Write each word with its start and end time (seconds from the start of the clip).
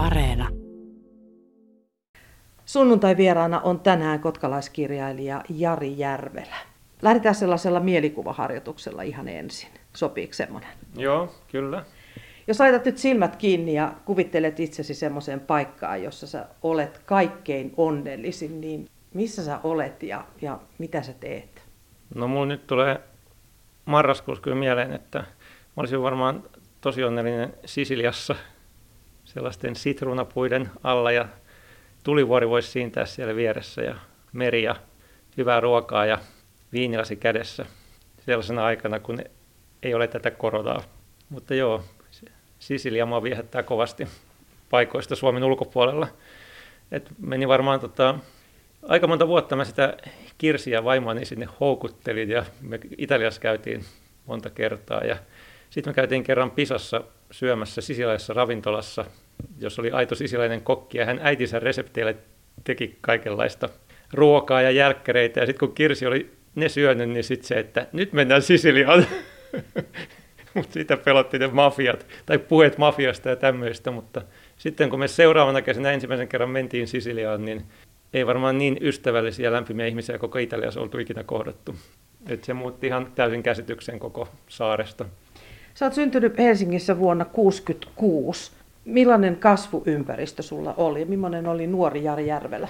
Areena. 0.00 0.48
Sunnuntai 2.64 3.16
vieraana 3.16 3.60
on 3.60 3.80
tänään 3.80 4.20
kotkalaiskirjailija 4.20 5.42
Jari 5.48 5.98
Järvelä. 5.98 6.56
Lähdetään 7.02 7.34
sellaisella 7.34 7.80
mielikuvaharjoituksella 7.80 9.02
ihan 9.02 9.28
ensin. 9.28 9.68
Sopiiko 9.92 10.32
semmoinen? 10.32 10.70
Joo, 10.96 11.34
kyllä. 11.52 11.84
Jos 12.46 12.60
laitat 12.60 12.84
nyt 12.84 12.98
silmät 12.98 13.36
kiinni 13.36 13.74
ja 13.74 13.92
kuvittelet 14.04 14.60
itsesi 14.60 14.94
semmoiseen 14.94 15.40
paikkaan, 15.40 16.02
jossa 16.02 16.26
sä 16.26 16.46
olet 16.62 17.02
kaikkein 17.06 17.74
onnellisin, 17.76 18.60
niin 18.60 18.88
missä 19.14 19.44
sä 19.44 19.60
olet 19.64 20.02
ja, 20.02 20.24
ja 20.42 20.58
mitä 20.78 21.02
sä 21.02 21.12
teet? 21.12 21.62
No 22.14 22.28
mulla 22.28 22.46
nyt 22.46 22.66
tulee 22.66 23.00
marraskuussa 23.84 24.42
kyllä 24.42 24.56
mieleen, 24.56 24.92
että 24.92 25.18
mä 25.18 25.26
olisin 25.76 26.02
varmaan 26.02 26.44
tosi 26.80 27.04
onnellinen 27.04 27.54
Sisiliassa 27.64 28.34
sellaisten 29.34 29.76
sitruunapuiden 29.76 30.70
alla 30.82 31.12
ja 31.12 31.28
tulivuori 32.04 32.48
voisi 32.48 32.70
siintää 32.70 33.06
siellä 33.06 33.36
vieressä 33.36 33.82
ja 33.82 33.94
meri 34.32 34.62
ja 34.62 34.76
hyvää 35.36 35.60
ruokaa 35.60 36.06
ja 36.06 36.18
viinilasi 36.72 37.16
kädessä 37.16 37.66
sellaisena 38.26 38.64
aikana, 38.64 39.00
kun 39.00 39.18
ei 39.82 39.94
ole 39.94 40.08
tätä 40.08 40.30
koronaa. 40.30 40.82
Mutta 41.28 41.54
joo, 41.54 41.84
Sisilia 42.58 43.06
mua 43.06 43.22
viehättää 43.22 43.62
kovasti 43.62 44.08
paikoista 44.70 45.16
Suomen 45.16 45.44
ulkopuolella. 45.44 46.06
Et 46.92 47.10
meni 47.18 47.48
varmaan 47.48 47.80
tota, 47.80 48.14
aika 48.88 49.06
monta 49.06 49.28
vuotta 49.28 49.56
mä 49.56 49.64
sitä 49.64 49.96
Kirsiä 50.38 50.84
vaimoani 50.84 51.24
sinne 51.24 51.48
houkuttelin 51.60 52.30
ja 52.30 52.44
me 52.60 52.80
Italiassa 52.98 53.40
käytiin 53.40 53.84
monta 54.26 54.50
kertaa 54.50 55.04
ja 55.04 55.16
sitten 55.70 55.90
me 55.90 55.94
käytiin 55.94 56.24
kerran 56.24 56.50
Pisassa 56.50 57.04
syömässä 57.30 57.80
sisilaisessa 57.80 58.32
ravintolassa, 58.32 59.04
jos 59.58 59.78
oli 59.78 59.90
aito 59.90 60.14
sisilainen 60.14 60.62
kokki 60.62 60.98
ja 60.98 61.06
hän 61.06 61.20
äitinsä 61.22 61.58
resepteille 61.58 62.16
teki 62.64 62.98
kaikenlaista 63.00 63.68
ruokaa 64.12 64.62
ja 64.62 64.70
jälkkäreitä 64.70 65.40
ja 65.40 65.46
sitten 65.46 65.68
kun 65.68 65.74
Kirsi 65.74 66.06
oli 66.06 66.30
ne 66.54 66.68
syönyt, 66.68 67.08
niin 67.08 67.24
sitten 67.24 67.48
se, 67.48 67.54
että 67.54 67.86
nyt 67.92 68.12
mennään 68.12 68.42
Sisiliaan. 68.42 69.06
mutta 70.54 70.72
sitä 70.72 70.96
pelotti 70.96 71.38
ne 71.38 71.46
mafiat, 71.46 72.06
tai 72.26 72.38
puheet 72.38 72.78
mafiasta 72.78 73.28
ja 73.28 73.36
tämmöistä, 73.36 73.90
mutta 73.90 74.22
sitten 74.56 74.90
kun 74.90 74.98
me 74.98 75.08
seuraavana 75.08 75.62
kesänä 75.62 75.90
ensimmäisen 75.90 76.28
kerran 76.28 76.50
mentiin 76.50 76.88
Sisiliaan, 76.88 77.44
niin 77.44 77.62
ei 78.12 78.26
varmaan 78.26 78.58
niin 78.58 78.78
ystävällisiä 78.80 79.44
ja 79.44 79.52
lämpimiä 79.52 79.86
ihmisiä 79.86 80.18
koko 80.18 80.38
Italiassa 80.38 80.80
oltu 80.80 80.98
ikinä 80.98 81.24
kohdattu. 81.24 81.74
Et 82.28 82.44
se 82.44 82.54
muutti 82.54 82.86
ihan 82.86 83.12
täysin 83.14 83.42
käsityksen 83.42 83.98
koko 83.98 84.28
saaresta. 84.48 85.04
Sä 85.74 85.86
oot 85.86 85.94
syntynyt 85.94 86.38
Helsingissä 86.38 86.98
vuonna 86.98 87.24
1966. 87.24 88.52
Millainen 88.84 89.36
kasvuympäristö 89.36 90.42
sulla 90.42 90.74
oli? 90.76 91.04
Millainen 91.04 91.46
oli 91.46 91.66
nuori 91.66 92.04
Jari 92.04 92.26
Järvelä? 92.26 92.68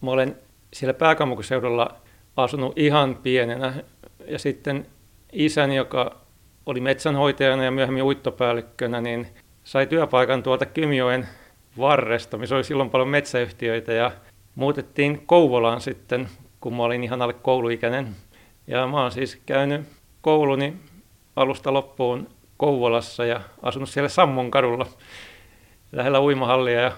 Mä 0.00 0.10
olen 0.10 0.36
siellä 0.72 0.94
pääkaupunkiseudulla 0.94 1.94
asunut 2.36 2.72
ihan 2.78 3.16
pienenä. 3.16 3.74
Ja 4.26 4.38
sitten 4.38 4.86
isäni, 5.32 5.76
joka 5.76 6.16
oli 6.66 6.80
metsänhoitajana 6.80 7.64
ja 7.64 7.70
myöhemmin 7.70 8.02
uittopäällikkönä, 8.02 9.00
niin 9.00 9.26
sai 9.64 9.86
työpaikan 9.86 10.42
tuolta 10.42 10.66
Kymioen 10.66 11.28
varresta, 11.78 12.38
missä 12.38 12.54
oli 12.54 12.64
silloin 12.64 12.90
paljon 12.90 13.08
metsäyhtiöitä 13.08 13.92
ja 13.92 14.10
muutettiin 14.54 15.22
Kouvolaan 15.26 15.80
sitten, 15.80 16.28
kun 16.60 16.76
mä 16.76 16.82
olin 16.82 17.04
ihan 17.04 17.22
alle 17.22 17.32
kouluikäinen. 17.32 18.08
Ja 18.66 18.86
mä 18.86 19.02
oon 19.02 19.12
siis 19.12 19.40
käynyt 19.46 19.80
kouluni 20.20 20.76
alusta 21.36 21.72
loppuun 21.72 22.28
Kouvolassa 22.56 23.24
ja 23.24 23.40
asunut 23.62 23.88
siellä 23.88 24.08
Sammon 24.08 24.50
kadulla 24.50 24.86
lähellä 25.92 26.20
uimahallia 26.20 26.80
ja 26.80 26.92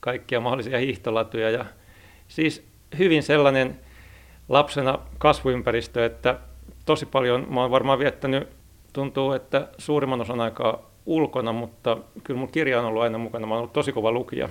kaikkia 0.00 0.40
mahdollisia 0.40 0.78
hiihtolatuja. 0.78 1.50
Ja 1.50 1.64
siis 2.28 2.66
hyvin 2.98 3.22
sellainen 3.22 3.80
lapsena 4.48 4.98
kasvuympäristö, 5.18 6.06
että 6.06 6.38
tosi 6.86 7.06
paljon 7.06 7.46
mä 7.50 7.60
oon 7.60 7.70
varmaan 7.70 7.98
viettänyt, 7.98 8.48
tuntuu, 8.92 9.32
että 9.32 9.68
suurimman 9.78 10.20
osan 10.20 10.40
aikaa 10.40 10.90
ulkona, 11.06 11.52
mutta 11.52 11.96
kyllä 12.24 12.40
mun 12.40 12.52
kirja 12.52 12.78
on 12.78 12.84
ollut 12.84 13.02
aina 13.02 13.18
mukana. 13.18 13.46
Mä 13.46 13.54
oon 13.54 13.58
ollut 13.58 13.72
tosi 13.72 13.92
kova 13.92 14.12
lukija. 14.12 14.48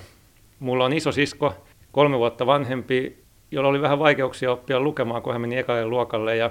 Mulla 0.59 0.85
on 0.85 0.93
iso 0.93 1.11
sisko, 1.11 1.53
kolme 1.91 2.17
vuotta 2.17 2.45
vanhempi, 2.45 3.23
jolla 3.51 3.69
oli 3.69 3.81
vähän 3.81 3.99
vaikeuksia 3.99 4.51
oppia 4.51 4.79
lukemaan, 4.79 5.21
kun 5.21 5.33
hän 5.33 5.41
meni 5.41 5.57
ekalle 5.57 5.85
luokalle. 5.85 6.35
Ja 6.35 6.49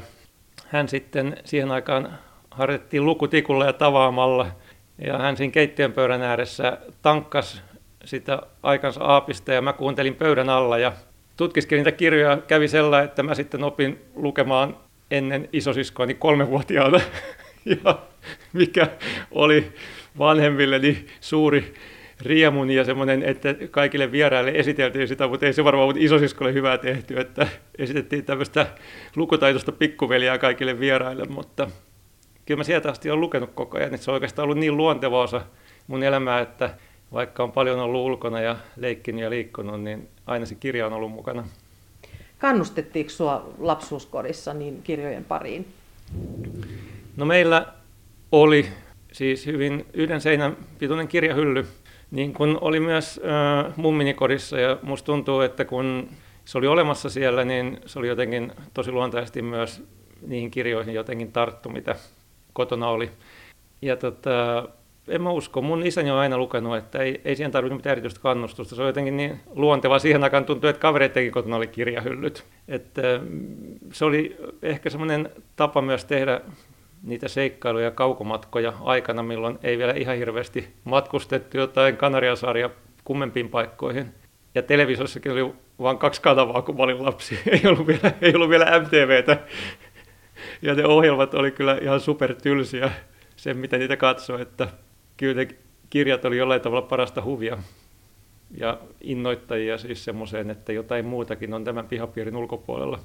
hän 0.66 0.88
sitten 0.88 1.36
siihen 1.44 1.70
aikaan 1.70 2.18
harjoitettiin 2.50 3.06
lukutikulla 3.06 3.64
ja 3.64 3.72
tavaamalla. 3.72 4.46
Ja 5.06 5.18
hän 5.18 5.36
siinä 5.36 5.52
keittiön 5.52 5.92
pöydän 5.92 6.22
ääressä 6.22 6.78
tankkas 7.02 7.62
sitä 8.04 8.42
aikansa 8.62 9.04
aapista 9.04 9.52
ja 9.52 9.62
mä 9.62 9.72
kuuntelin 9.72 10.14
pöydän 10.14 10.48
alla 10.48 10.78
ja 10.78 10.92
tutkiskelin 11.36 11.84
niitä 11.84 11.96
kirjoja. 11.96 12.36
Kävi 12.36 12.68
sellainen, 12.68 13.08
että 13.08 13.22
mä 13.22 13.34
sitten 13.34 13.64
opin 13.64 13.98
lukemaan 14.14 14.76
ennen 15.10 15.48
isosiskoani 15.52 16.14
kolmevuotiaana. 16.14 17.00
Ja 17.64 17.98
mikä 18.52 18.86
oli 19.30 19.72
vanhemmilleni 20.18 21.06
suuri 21.20 21.74
riemuni 22.22 22.74
ja 22.74 22.84
semmoinen, 22.84 23.22
että 23.22 23.54
kaikille 23.70 24.12
vieraille 24.12 24.52
esiteltiin 24.54 25.08
sitä, 25.08 25.28
mutta 25.28 25.46
ei 25.46 25.52
se 25.52 25.64
varmaan 25.64 25.82
ollut 25.82 25.96
isosiskolle 25.96 26.52
hyvää 26.52 26.78
tehty, 26.78 27.20
että 27.20 27.46
esitettiin 27.78 28.24
tämmöistä 28.24 28.66
lukutaitoista 29.16 29.72
pikkuveliä 29.72 30.38
kaikille 30.38 30.80
vieraille, 30.80 31.24
mutta 31.24 31.70
kyllä 32.50 32.60
mä 32.60 32.64
sieltä 32.64 32.90
asti 32.90 33.10
olen 33.10 33.20
lukenut 33.20 33.50
koko 33.54 33.78
ajan, 33.78 33.94
että 33.94 34.04
se 34.04 34.10
on 34.10 34.14
oikeastaan 34.14 34.44
ollut 34.44 34.58
niin 34.58 34.76
luonteva 34.76 35.22
osa 35.22 35.40
mun 35.86 36.02
elämää, 36.02 36.40
että 36.40 36.74
vaikka 37.12 37.42
on 37.42 37.52
paljon 37.52 37.80
ollut 37.80 38.06
ulkona 38.06 38.40
ja 38.40 38.56
leikkinyt 38.76 39.22
ja 39.22 39.30
liikkunut, 39.30 39.82
niin 39.82 40.08
aina 40.26 40.46
se 40.46 40.54
kirja 40.54 40.86
on 40.86 40.92
ollut 40.92 41.12
mukana. 41.12 41.44
Kannustettiinko 42.38 43.10
sinua 43.10 43.54
lapsuuskodissa 43.58 44.54
niin 44.54 44.82
kirjojen 44.82 45.24
pariin? 45.24 45.66
No 47.16 47.24
meillä 47.24 47.66
oli 48.32 48.66
siis 49.12 49.46
hyvin 49.46 49.86
yhden 49.92 50.20
seinän 50.20 50.56
pituinen 50.78 51.08
kirjahylly, 51.08 51.66
niin 52.10 52.32
kuin 52.32 52.58
oli 52.60 52.80
myös 52.80 53.20
äh, 53.24 53.72
mumminikodissa 53.76 54.60
ja 54.60 54.78
musta 54.82 55.06
tuntuu, 55.06 55.40
että 55.40 55.64
kun 55.64 56.08
se 56.44 56.58
oli 56.58 56.66
olemassa 56.66 57.10
siellä, 57.10 57.44
niin 57.44 57.80
se 57.86 57.98
oli 57.98 58.08
jotenkin 58.08 58.52
tosi 58.74 58.92
luontaisesti 58.92 59.42
myös 59.42 59.82
niihin 60.26 60.50
kirjoihin 60.50 60.94
jotenkin 60.94 61.32
tarttu, 61.32 61.68
mitä 61.68 61.96
kotona 62.60 62.88
oli. 62.88 63.10
Ja 63.82 63.96
tota, 63.96 64.68
en 65.08 65.22
mä 65.22 65.30
usko. 65.30 65.62
Mun 65.62 65.86
isäni 65.86 66.10
on 66.10 66.18
aina 66.18 66.38
lukenut, 66.38 66.76
että 66.76 66.98
ei, 66.98 67.20
ei 67.24 67.36
siihen 67.36 67.50
tarvinnut 67.50 67.78
mitään 67.78 67.92
erityistä 67.92 68.20
kannustusta. 68.20 68.74
Se 68.74 68.82
on 68.82 68.88
jotenkin 68.88 69.16
niin 69.16 69.40
luonteva. 69.54 69.98
Siihen 69.98 70.24
aikaan 70.24 70.44
tuntui, 70.44 70.70
että 70.70 70.80
kavereittenkin 70.80 71.32
kotona 71.32 71.56
oli 71.56 71.66
kirjahyllyt. 71.66 72.44
Että, 72.68 73.02
se 73.92 74.04
oli 74.04 74.36
ehkä 74.62 74.90
semmoinen 74.90 75.30
tapa 75.56 75.82
myös 75.82 76.04
tehdä 76.04 76.40
niitä 77.02 77.28
seikkailuja 77.28 77.90
kaukomatkoja 77.90 78.72
aikana, 78.80 79.22
milloin 79.22 79.58
ei 79.62 79.78
vielä 79.78 79.92
ihan 79.92 80.16
hirveästi 80.16 80.68
matkustettu 80.84 81.56
jotain 81.56 81.96
Kanariasaaria 81.96 82.70
kummempiin 83.04 83.48
paikkoihin. 83.48 84.06
Ja 84.54 84.62
televisiossakin 84.62 85.32
oli 85.32 85.52
vain 85.78 85.98
kaksi 85.98 86.22
kanavaa, 86.22 86.62
kun 86.62 86.76
mä 86.76 86.82
olin 86.82 87.04
lapsi. 87.04 87.38
Ei 87.52 87.60
ollut 87.64 87.86
vielä, 87.86 88.12
ei 88.22 88.34
ollut 88.34 88.50
vielä 88.50 88.80
MTVtä. 88.80 89.38
Ja 90.62 90.74
ne 90.74 90.86
ohjelmat 90.86 91.34
oli 91.34 91.50
kyllä 91.50 91.78
ihan 91.82 92.00
supertylsiä, 92.00 92.90
sen 93.36 93.56
mitä 93.56 93.78
niitä 93.78 93.96
katsoi, 93.96 94.42
että 94.42 94.68
kyllä 95.16 95.34
ne 95.34 95.48
kirjat 95.90 96.24
oli 96.24 96.36
jollain 96.36 96.60
tavalla 96.60 96.86
parasta 96.86 97.22
huvia 97.22 97.58
ja 98.56 98.78
innoittajia 99.00 99.78
siis 99.78 100.04
semmoiseen, 100.04 100.50
että 100.50 100.72
jotain 100.72 101.06
muutakin 101.06 101.54
on 101.54 101.64
tämän 101.64 101.86
pihapiirin 101.86 102.36
ulkopuolella. 102.36 102.98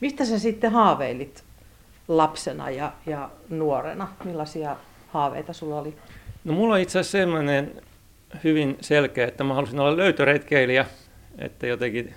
Mistä 0.00 0.24
sä 0.24 0.38
sitten 0.38 0.72
haaveilit 0.72 1.44
lapsena 2.08 2.70
ja, 2.70 2.92
ja 3.06 3.30
nuorena? 3.48 4.08
Millaisia 4.24 4.76
haaveita 5.08 5.52
sulla 5.52 5.80
oli? 5.80 5.94
No 6.44 6.52
mulla 6.52 6.74
on 6.74 6.80
itse 6.80 6.98
asiassa 6.98 7.18
sellainen 7.18 7.82
hyvin 8.44 8.76
selkeä, 8.80 9.26
että 9.26 9.44
mä 9.44 9.54
halusin 9.54 9.80
olla 9.80 9.96
löytöreitkeilijä, 9.96 10.86
että 11.38 11.66
jotenkin 11.66 12.14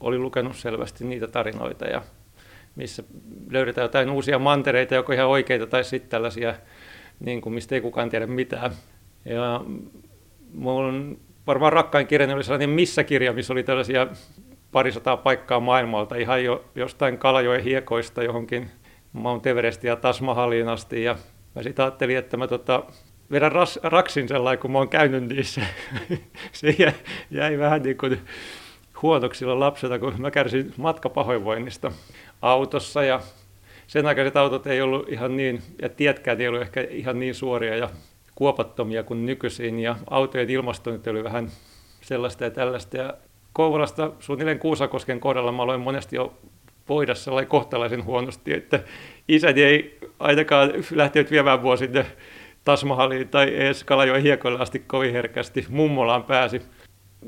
oli 0.00 0.18
lukenut 0.18 0.56
selvästi 0.56 1.04
niitä 1.04 1.28
tarinoita 1.28 1.84
ja 1.84 2.02
missä 2.76 3.02
löydetään 3.50 3.84
jotain 3.84 4.10
uusia 4.10 4.38
mantereita, 4.38 4.94
joko 4.94 5.12
ihan 5.12 5.28
oikeita 5.28 5.66
tai 5.66 5.84
sitten 5.84 6.10
tällaisia, 6.10 6.54
niin 7.20 7.40
kuin 7.40 7.52
mistä 7.52 7.74
ei 7.74 7.80
kukaan 7.80 8.10
tiedä 8.10 8.26
mitään. 8.26 8.70
Ja 9.24 9.60
mun 10.52 11.18
varmaan 11.46 11.72
rakkain 11.72 12.06
kirja 12.06 12.34
oli 12.34 12.44
sellainen 12.44 12.70
missä-kirja, 12.70 13.32
missä 13.32 13.52
oli 13.52 13.62
tällaisia 13.62 14.06
parisataa 14.72 15.16
paikkaa 15.16 15.60
maailmalta, 15.60 16.16
ihan 16.16 16.44
jo 16.44 16.64
jostain 16.74 17.18
Kalajoen 17.18 17.64
hiekoista 17.64 18.22
johonkin 18.22 18.70
Mount 19.12 19.46
Everestin 19.46 19.88
ja 19.88 19.96
Tasmahaliin 19.96 20.68
asti. 20.68 21.02
Ja 21.02 21.16
mä 21.54 21.62
sitten 21.62 21.84
ajattelin, 21.84 22.16
että 22.16 22.36
mä 22.36 22.46
tota, 22.46 22.82
vedän 23.30 23.52
ras, 23.52 23.78
raksin 23.82 24.28
sellainen, 24.28 24.58
kun 24.58 24.72
mä 24.72 24.78
oon 24.78 24.88
käynyt 24.88 25.28
niissä. 25.28 25.60
Se 26.52 26.74
jäi, 26.78 26.92
jäi 27.30 27.58
vähän 27.58 27.82
niin 27.82 27.96
kuin 27.96 28.20
huonoksi 29.02 29.38
silloin 29.38 29.60
lapsena, 29.60 29.98
kun 29.98 30.14
mä 30.18 30.30
kärsin 30.30 30.72
matkapahoinvoinnista 30.76 31.92
autossa 32.50 33.04
ja 33.04 33.20
sen 33.86 34.06
aikaiset 34.06 34.36
autot 34.36 34.66
ei 34.66 34.82
ollut 34.82 35.08
ihan 35.08 35.36
niin, 35.36 35.62
ja 35.82 35.88
tietkään 35.88 36.40
ei 36.40 36.48
ollut 36.48 36.62
ehkä 36.62 36.80
ihan 36.90 37.18
niin 37.18 37.34
suoria 37.34 37.76
ja 37.76 37.88
kuopattomia 38.34 39.02
kuin 39.02 39.26
nykyisin 39.26 39.80
ja 39.80 39.96
autojen 40.10 40.50
ilmastointi 40.50 41.10
oli 41.10 41.24
vähän 41.24 41.48
sellaista 42.00 42.44
ja 42.44 42.50
tällaista. 42.50 42.96
Ja 42.96 43.14
Kouvolasta 43.52 44.10
suunnilleen 44.20 44.58
Kuusakosken 44.58 45.20
kohdalla 45.20 45.52
mä 45.52 45.62
aloin 45.62 45.80
monesti 45.80 46.16
jo 46.16 46.34
voida 46.88 47.14
sellainen 47.14 47.48
kohtalaisen 47.48 48.04
huonosti, 48.04 48.54
että 48.54 48.80
isäni 49.28 49.62
ei 49.62 49.98
ainakaan 50.18 50.72
lähtenyt 50.94 51.30
viemään 51.30 51.60
mua 51.60 51.76
sinne 51.76 52.06
Tasmahaliin 52.64 53.28
tai 53.28 53.54
edes 53.56 53.84
Kalajoen 53.84 54.22
hiekoille 54.22 54.58
asti 54.58 54.78
kovin 54.78 55.12
herkästi. 55.12 55.66
Mummolaan 55.68 56.24
pääsi. 56.24 56.62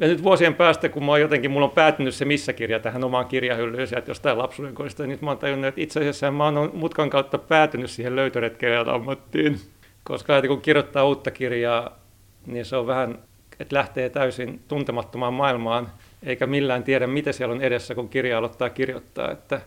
Ja 0.01 0.09
nyt 0.09 0.23
vuosien 0.23 0.55
päästä, 0.55 0.89
kun 0.89 1.05
mä 1.05 1.13
oon 1.13 1.21
jotenkin, 1.21 1.51
mulla 1.51 1.67
on 1.67 1.73
päättynyt 1.73 2.15
se 2.15 2.25
missä 2.25 2.53
kirja 2.53 2.81
tähän 2.81 3.05
omaan 3.05 3.27
kirjahyllyyn 3.27 3.87
sieltä 3.87 4.11
jostain 4.11 4.39
lapsuuden 4.39 4.75
kodista, 4.75 5.07
niin 5.07 5.19
mä 5.23 5.31
oon 5.31 5.39
tajunnut, 5.39 5.67
että 5.67 5.81
itse 5.81 6.01
asiassa 6.01 6.31
mä 6.31 6.45
oon 6.45 6.71
mutkan 6.75 7.11
kautta 7.11 7.39
päätynyt 7.39 7.91
siihen 7.91 8.17
löytöretkeilijän 8.17 8.89
ammattiin. 8.89 9.61
Koska 10.05 10.43
kun 10.43 10.61
kirjoittaa 10.61 11.05
uutta 11.05 11.31
kirjaa, 11.31 11.99
niin 12.47 12.65
se 12.65 12.77
on 12.77 12.87
vähän, 12.87 13.19
että 13.61 13.77
lähtee 13.77 14.09
täysin 14.09 14.61
tuntemattomaan 14.69 15.35
maailmaan, 15.35 15.89
eikä 16.23 16.47
millään 16.47 16.85
tiedä, 16.85 17.07
mitä 17.07 17.33
siellä 17.33 17.55
on 17.55 17.63
edessä, 17.63 17.95
kun 17.95 18.09
kirja 18.09 18.39
aloittaa 18.39 18.71
kirjoittaa. 18.71 19.31
Että, 19.31 19.61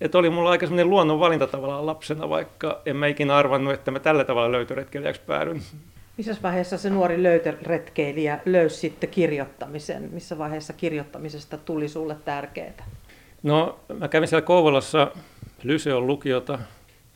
että 0.00 0.18
oli 0.18 0.30
mulla 0.30 0.50
aika 0.50 0.66
sellainen 0.66 0.90
luonnon 0.90 1.20
valinta 1.20 1.46
tavallaan 1.46 1.86
lapsena, 1.86 2.28
vaikka 2.28 2.80
en 2.86 2.96
mä 2.96 3.06
ikinä 3.06 3.36
arvannut, 3.36 3.74
että 3.74 3.90
mä 3.90 3.98
tällä 3.98 4.24
tavalla 4.24 4.52
löytöretkeilijäksi 4.52 5.22
päädyn. 5.26 5.62
Missä 6.20 6.42
vaiheessa 6.42 6.78
se 6.78 6.90
nuori 6.90 7.22
löytöretkeilijä 7.22 8.40
löysi 8.44 8.76
sitten 8.76 9.10
kirjoittamisen? 9.10 10.08
Missä 10.12 10.38
vaiheessa 10.38 10.72
kirjoittamisesta 10.72 11.58
tuli 11.58 11.88
sulle 11.88 12.16
tärkeää? 12.24 12.86
No, 13.42 13.80
mä 13.98 14.08
kävin 14.08 14.28
siellä 14.28 14.46
Kouvolassa 14.46 15.12
Lyseon 15.62 16.06
lukiota, 16.06 16.58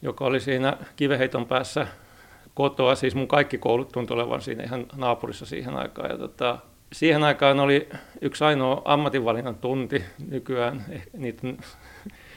joka 0.02 0.24
oli 0.24 0.40
siinä 0.40 0.76
kiveheiton 0.96 1.46
päässä 1.46 1.86
kotoa. 2.54 2.94
Siis 2.94 3.14
mun 3.14 3.28
kaikki 3.28 3.58
koulut 3.58 3.92
tuntui 3.92 4.14
olevan 4.14 4.42
siinä 4.42 4.64
ihan 4.64 4.86
naapurissa 4.96 5.46
siihen 5.46 5.76
aikaan. 5.76 6.10
Ja 6.10 6.18
tota, 6.18 6.58
siihen 6.92 7.24
aikaan 7.24 7.60
oli 7.60 7.88
yksi 8.20 8.44
ainoa 8.44 8.82
ammatinvalinnan 8.84 9.54
tunti 9.54 10.04
nykyään. 10.30 10.84
Eh, 10.90 11.06
niitä 11.12 11.48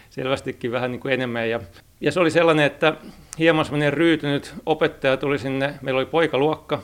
selvästikin 0.09 0.71
vähän 0.71 0.91
niin 0.91 0.99
kuin 0.99 1.13
enemmän. 1.13 1.49
Ja, 1.49 1.59
ja 2.01 2.11
se 2.11 2.19
oli 2.19 2.31
sellainen, 2.31 2.65
että 2.65 2.93
hieman 3.39 3.65
semmoinen 3.65 3.93
ryytynyt 3.93 4.53
opettaja 4.65 5.17
tuli 5.17 5.39
sinne. 5.39 5.73
Meillä 5.81 5.97
oli 5.97 6.05
poikaluokka, 6.05 6.81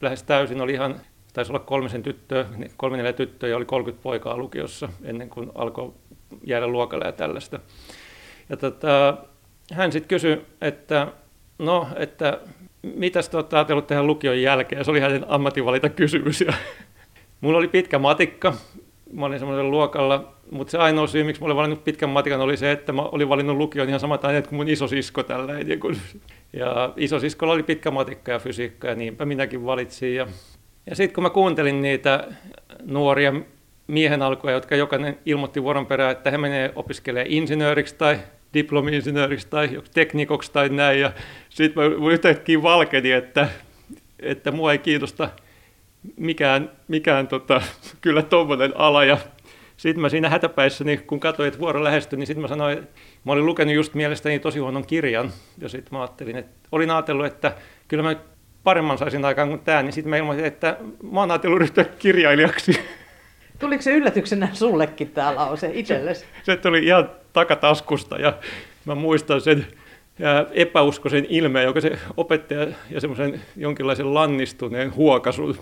lähes 0.00 0.22
täysin 0.22 0.60
oli 0.60 0.72
ihan, 0.72 1.00
taisi 1.32 1.52
olla 1.52 1.60
kolmisen 1.60 2.02
tyttöä, 2.02 2.46
kolme 2.76 2.96
neljä 2.96 3.12
tyttöä 3.12 3.48
ja 3.48 3.56
oli 3.56 3.64
30 3.64 4.02
poikaa 4.02 4.36
lukiossa 4.36 4.88
ennen 5.04 5.30
kuin 5.30 5.50
alkoi 5.54 5.92
jäädä 6.44 6.66
luokalle 6.66 7.04
ja 7.04 7.12
tällaista. 7.12 7.60
Ja 8.48 8.56
tota, 8.56 9.16
hän 9.72 9.92
sitten 9.92 10.08
kysyi, 10.08 10.46
että 10.60 11.06
no, 11.58 11.88
että 11.96 12.40
mitäs 12.82 13.28
te 13.28 13.36
olette 13.36 13.56
ajatellut 13.56 13.86
tehdä 13.86 14.02
lukion 14.02 14.42
jälkeen? 14.42 14.84
Se 14.84 14.90
oli 14.90 15.00
hänen 15.00 15.24
ammatinvalita 15.28 15.88
kysymys. 15.88 16.40
Ja 16.40 16.52
mulla 17.40 17.58
oli 17.58 17.68
pitkä 17.68 17.98
matikka. 17.98 18.54
Mä 19.12 19.26
olin 19.26 19.38
semmoisella 19.38 19.70
luokalla, 19.70 20.32
mutta 20.50 20.70
se 20.70 20.78
ainoa 20.78 21.06
syy, 21.06 21.24
miksi 21.24 21.42
mä 21.42 21.46
olin 21.46 21.56
valinnut 21.56 21.84
pitkän 21.84 22.08
matikan, 22.08 22.40
oli 22.40 22.56
se, 22.56 22.72
että 22.72 22.92
mä 22.92 23.02
olin 23.02 23.28
valinnut 23.28 23.56
lukion 23.56 23.88
ihan 23.88 24.00
samat 24.00 24.24
aineet 24.24 24.46
kuin 24.46 24.56
mun 24.56 24.68
isosisko 24.68 25.22
tällä. 25.22 25.52
Ja 26.52 26.92
isosiskolla 26.96 27.52
oli 27.52 27.62
pitkä 27.62 27.90
matikka 27.90 28.32
ja 28.32 28.38
fysiikka 28.38 28.88
ja 28.88 28.94
niinpä 28.94 29.24
minäkin 29.24 29.64
valitsin. 29.64 30.14
Ja, 30.14 30.26
ja 30.86 30.96
sitten 30.96 31.14
kun 31.14 31.22
mä 31.22 31.30
kuuntelin 31.30 31.82
niitä 31.82 32.28
nuoria 32.84 33.34
miehen 33.86 34.22
alkuja, 34.22 34.54
jotka 34.54 34.76
jokainen 34.76 35.18
ilmoitti 35.26 35.62
vuoron 35.62 35.86
perään, 35.86 36.12
että 36.12 36.30
he 36.30 36.38
menee 36.38 36.72
opiskelemaan 36.76 37.32
insinööriksi 37.32 37.94
tai 37.98 38.18
diplomi-insinööriksi 38.54 39.46
tai 39.50 39.82
teknikoksi 39.94 40.52
tai 40.52 40.68
näin. 40.68 41.00
Ja 41.00 41.12
sitten 41.48 41.82
mä 41.82 42.10
yhtäkkiä 42.12 42.62
valkeni, 42.62 43.12
että, 43.12 43.48
että 44.20 44.50
mua 44.50 44.72
ei 44.72 44.78
kiinnosta 44.78 45.28
mikään, 46.16 46.70
mikään 46.88 47.28
tota, 47.28 47.62
kyllä 48.00 48.22
tuommoinen 48.22 48.72
ala. 48.76 49.04
Ja 49.04 49.18
sitten 49.76 50.00
mä 50.00 50.08
siinä 50.08 50.28
hätäpäissäni, 50.28 50.96
kun 50.96 51.20
katsoin, 51.20 51.48
että 51.48 51.60
vuoro 51.60 51.84
lähestyi, 51.84 52.18
niin 52.18 52.26
sitten 52.26 52.42
mä 52.42 52.48
sanoin, 52.48 52.78
että 52.78 53.00
mä 53.24 53.32
olin 53.32 53.46
lukenut 53.46 53.74
just 53.74 53.94
mielestäni 53.94 54.38
tosi 54.38 54.58
huonon 54.58 54.86
kirjan. 54.86 55.32
Ja 55.58 55.68
sitten 55.68 55.94
mä 55.94 56.00
ajattelin, 56.00 56.36
että 56.36 56.68
olin 56.72 56.90
ajatellut, 56.90 57.26
että 57.26 57.52
kyllä 57.88 58.02
mä 58.02 58.16
paremman 58.64 58.98
saisin 58.98 59.24
aikaan 59.24 59.48
kuin 59.48 59.60
tämä, 59.60 59.82
niin 59.82 59.92
sitten 59.92 60.10
mä 60.10 60.16
ilmoitin, 60.16 60.44
että 60.44 60.76
mä 61.12 61.20
oon 61.20 61.30
ajatellut 61.30 61.58
ryhtyä 61.58 61.84
kirjailijaksi. 61.84 62.80
Tuliko 63.58 63.82
se 63.82 63.92
yllätyksenä 63.92 64.48
sullekin 64.52 65.10
tämä 65.10 65.34
lause 65.34 65.70
itsellesi? 65.74 66.20
Se, 66.20 66.26
se 66.44 66.56
tuli 66.56 66.84
ihan 66.84 67.10
takataskusta 67.32 68.16
ja 68.16 68.32
mä 68.84 68.94
muistan 68.94 69.40
sen 69.40 69.66
ja 70.18 70.46
epäuskoisen 70.50 71.26
ilmeen, 71.28 71.64
joka 71.64 71.80
se 71.80 71.98
opettaja 72.16 72.66
ja 72.90 73.00
semmoisen 73.00 73.40
jonkinlaisen 73.56 74.14
lannistuneen 74.14 74.94
huokasun, 74.94 75.56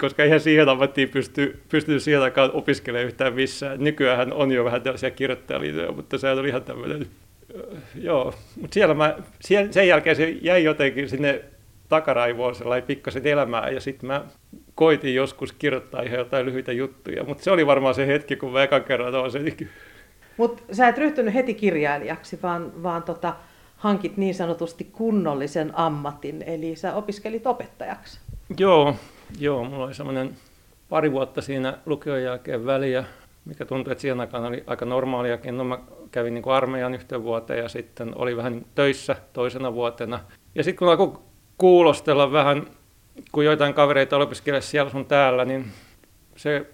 koska 0.00 0.22
eihän 0.22 0.40
siihen 0.40 0.68
ammattiin 0.68 1.08
pysty, 1.08 1.60
pysty 1.68 2.00
siihen 2.00 2.22
aikaan 2.22 2.50
opiskelemaan 2.52 3.06
yhtään 3.06 3.34
missään. 3.34 3.84
Nykyään 3.84 4.32
on 4.32 4.52
jo 4.52 4.64
vähän 4.64 4.82
tällaisia 4.82 5.10
kirjoittajaliitoja, 5.10 5.92
mutta 5.92 6.18
se 6.18 6.30
oli 6.30 6.48
ihan 6.48 6.62
tämmöinen, 6.62 7.06
joo. 7.94 8.34
Mutta 8.60 8.74
siellä 8.74 8.94
mä, 8.94 9.16
sen 9.70 9.88
jälkeen 9.88 10.16
se 10.16 10.28
jäi 10.28 10.64
jotenkin 10.64 11.08
sinne 11.08 11.44
takaraivoon 11.88 12.54
sellainen 12.54 12.86
pikkasen 12.86 13.26
elämää 13.26 13.70
ja 13.70 13.80
sitten 13.80 14.06
mä 14.06 14.24
koitin 14.74 15.14
joskus 15.14 15.52
kirjoittaa 15.52 16.02
ihan 16.02 16.18
jotain 16.18 16.46
lyhyitä 16.46 16.72
juttuja, 16.72 17.24
mutta 17.24 17.44
se 17.44 17.50
oli 17.50 17.66
varmaan 17.66 17.94
se 17.94 18.06
hetki, 18.06 18.36
kun 18.36 18.52
mä 18.52 18.62
ekan 18.62 18.84
kerran 18.84 19.14
olisin 19.14 19.70
mutta 20.40 20.62
sä 20.72 20.88
et 20.88 20.98
ryhtynyt 20.98 21.34
heti 21.34 21.54
kirjailijaksi, 21.54 22.38
vaan, 22.42 22.82
vaan 22.82 23.02
tota, 23.02 23.34
hankit 23.76 24.16
niin 24.16 24.34
sanotusti 24.34 24.84
kunnollisen 24.84 25.70
ammatin, 25.74 26.42
eli 26.46 26.76
sä 26.76 26.94
opiskelit 26.94 27.46
opettajaksi. 27.46 28.20
Joo, 28.58 28.96
joo 29.38 29.64
mulla 29.64 29.84
oli 29.84 29.94
semmoinen 29.94 30.36
pari 30.88 31.12
vuotta 31.12 31.42
siinä 31.42 31.78
lukion 31.86 32.22
jälkeen 32.22 32.66
väliä, 32.66 33.04
mikä 33.44 33.64
tuntui, 33.64 33.92
että 33.92 34.02
siihen 34.02 34.20
aikaan 34.20 34.44
oli 34.44 34.64
aika 34.66 34.84
normaaliakin. 34.84 35.56
No 35.56 35.64
mä 35.64 35.78
kävin 36.10 36.34
niin 36.34 36.42
kuin 36.42 36.54
armeijan 36.54 36.94
yhteen 36.94 37.22
vuoteen 37.22 37.62
ja 37.62 37.68
sitten 37.68 38.12
oli 38.16 38.36
vähän 38.36 38.66
töissä 38.74 39.16
toisena 39.32 39.74
vuotena. 39.74 40.20
Ja 40.54 40.64
sitten 40.64 40.78
kun 40.78 40.88
alkoi 40.88 41.18
kuulostella 41.58 42.32
vähän, 42.32 42.66
kun 43.32 43.44
joitain 43.44 43.74
kavereita 43.74 44.16
opiskeli 44.16 44.62
siellä 44.62 44.90
sun 44.90 45.06
täällä, 45.06 45.44
niin 45.44 45.64
se 46.36 46.66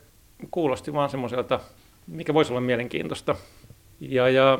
kuulosti 0.50 0.92
vaan 0.92 1.10
semmoiselta 1.10 1.60
mikä 2.06 2.34
voisi 2.34 2.52
olla 2.52 2.60
mielenkiintoista. 2.60 3.36
Ja, 4.00 4.28
ja 4.28 4.58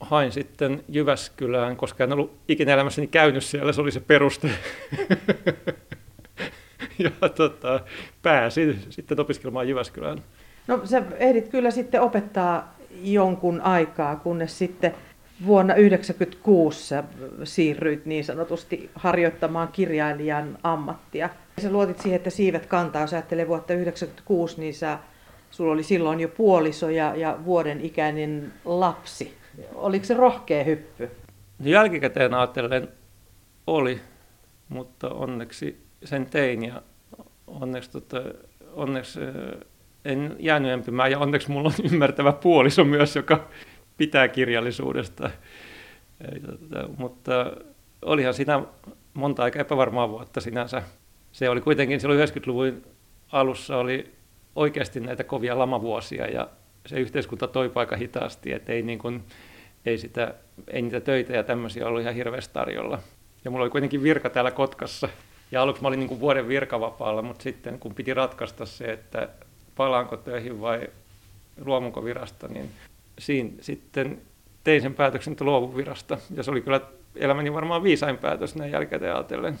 hain 0.00 0.32
sitten 0.32 0.84
Jyväskylään, 0.88 1.76
koska 1.76 2.04
en 2.04 2.12
ollut 2.12 2.36
ikinä 2.48 2.74
elämässäni 2.74 3.06
käynyt 3.06 3.44
siellä, 3.44 3.72
se 3.72 3.80
oli 3.80 3.92
se 3.92 4.00
peruste. 4.00 4.50
ja 7.04 7.28
tota, 7.28 7.80
pääsin 8.22 8.80
sitten 8.90 9.20
opiskelemaan 9.20 9.68
Jyväskylään. 9.68 10.18
No 10.66 10.80
sä 10.84 11.02
ehdit 11.18 11.48
kyllä 11.48 11.70
sitten 11.70 12.00
opettaa 12.00 12.74
jonkun 13.02 13.60
aikaa, 13.60 14.16
kunnes 14.16 14.58
sitten 14.58 14.94
vuonna 15.46 15.74
1996 15.74 16.94
siirryit 17.44 18.06
niin 18.06 18.24
sanotusti 18.24 18.90
harjoittamaan 18.94 19.68
kirjailijan 19.68 20.58
ammattia. 20.62 21.30
Sä 21.62 21.72
luotit 21.72 22.00
siihen, 22.00 22.16
että 22.16 22.30
siivet 22.30 22.66
kantaa, 22.66 23.02
jos 23.02 23.12
ajattelee 23.12 23.48
vuotta 23.48 23.66
1996, 23.66 24.60
niin 24.60 24.74
sä 24.74 24.98
Sulla 25.50 25.72
oli 25.72 25.82
silloin 25.82 26.20
jo 26.20 26.28
puoliso 26.28 26.90
ja, 26.90 27.16
ja 27.16 27.38
vuoden 27.44 27.80
ikäinen 27.80 28.52
lapsi. 28.64 29.34
Oliko 29.74 30.04
se 30.04 30.14
rohkea 30.14 30.64
hyppy? 30.64 31.10
Jälkikäteen 31.60 32.34
ajatellen 32.34 32.88
oli, 33.66 34.00
mutta 34.68 35.08
onneksi 35.08 35.86
sen 36.04 36.26
tein 36.26 36.64
ja 36.64 36.82
onneksi, 37.48 37.90
tota, 37.90 38.22
onneksi 38.72 39.20
en 40.04 40.36
jäänyt 40.38 40.70
empimään 40.70 41.10
ja 41.10 41.18
onneksi 41.18 41.50
mulla 41.50 41.68
on 41.68 41.86
ymmärtävä 41.92 42.32
puoliso 42.32 42.84
myös, 42.84 43.16
joka 43.16 43.48
pitää 43.96 44.28
kirjallisuudesta. 44.28 45.30
Tota, 46.46 46.88
mutta 46.96 47.52
olihan 48.02 48.34
siinä 48.34 48.62
monta 49.14 49.42
aika 49.42 49.58
epävarmaa 49.58 50.08
vuotta 50.08 50.40
sinänsä. 50.40 50.82
Se 51.32 51.48
oli 51.48 51.60
kuitenkin 51.60 52.00
silloin 52.00 52.28
90-luvun 52.28 52.82
alussa 53.32 53.76
oli 53.76 54.12
oikeasti 54.56 55.00
näitä 55.00 55.24
kovia 55.24 55.58
lamavuosia 55.58 56.26
ja 56.26 56.48
se 56.86 57.00
yhteiskunta 57.00 57.48
toi 57.48 57.72
aika 57.74 57.96
hitaasti, 57.96 58.52
että 58.52 58.72
ei, 58.72 58.82
niin 58.82 58.98
kuin, 58.98 59.24
ei, 59.86 59.98
sitä, 59.98 60.34
ei 60.68 60.82
niitä 60.82 61.00
töitä 61.00 61.32
ja 61.32 61.42
tämmöisiä 61.42 61.86
ollut 61.86 62.02
ihan 62.02 62.14
hirveästi 62.14 62.54
tarjolla. 62.54 62.98
Ja 63.44 63.50
mulla 63.50 63.62
oli 63.64 63.70
kuitenkin 63.70 64.02
virka 64.02 64.30
täällä 64.30 64.50
Kotkassa. 64.50 65.08
Ja 65.50 65.62
aluksi 65.62 65.82
mä 65.82 65.88
olin 65.88 65.98
niin 65.98 66.08
kuin 66.08 66.20
vuoden 66.20 66.48
virkavapaalla, 66.48 67.22
mutta 67.22 67.42
sitten 67.42 67.78
kun 67.78 67.94
piti 67.94 68.14
ratkaista 68.14 68.66
se, 68.66 68.84
että 68.84 69.28
palaanko 69.76 70.16
töihin 70.16 70.60
vai 70.60 70.88
luomunko 71.64 72.04
virasta, 72.04 72.48
niin 72.48 72.70
siinä 73.18 73.50
sitten 73.60 74.20
tein 74.64 74.82
sen 74.82 74.94
päätöksen, 74.94 75.32
että 75.32 75.44
luovun 75.44 75.76
virasta. 75.76 76.18
Ja 76.34 76.42
se 76.42 76.50
oli 76.50 76.60
kyllä 76.60 76.80
elämäni 77.16 77.52
varmaan 77.52 77.82
viisain 77.82 78.18
päätös 78.18 78.54
näin 78.54 78.72
jälkeen 78.72 79.02
ajatellen. 79.02 79.58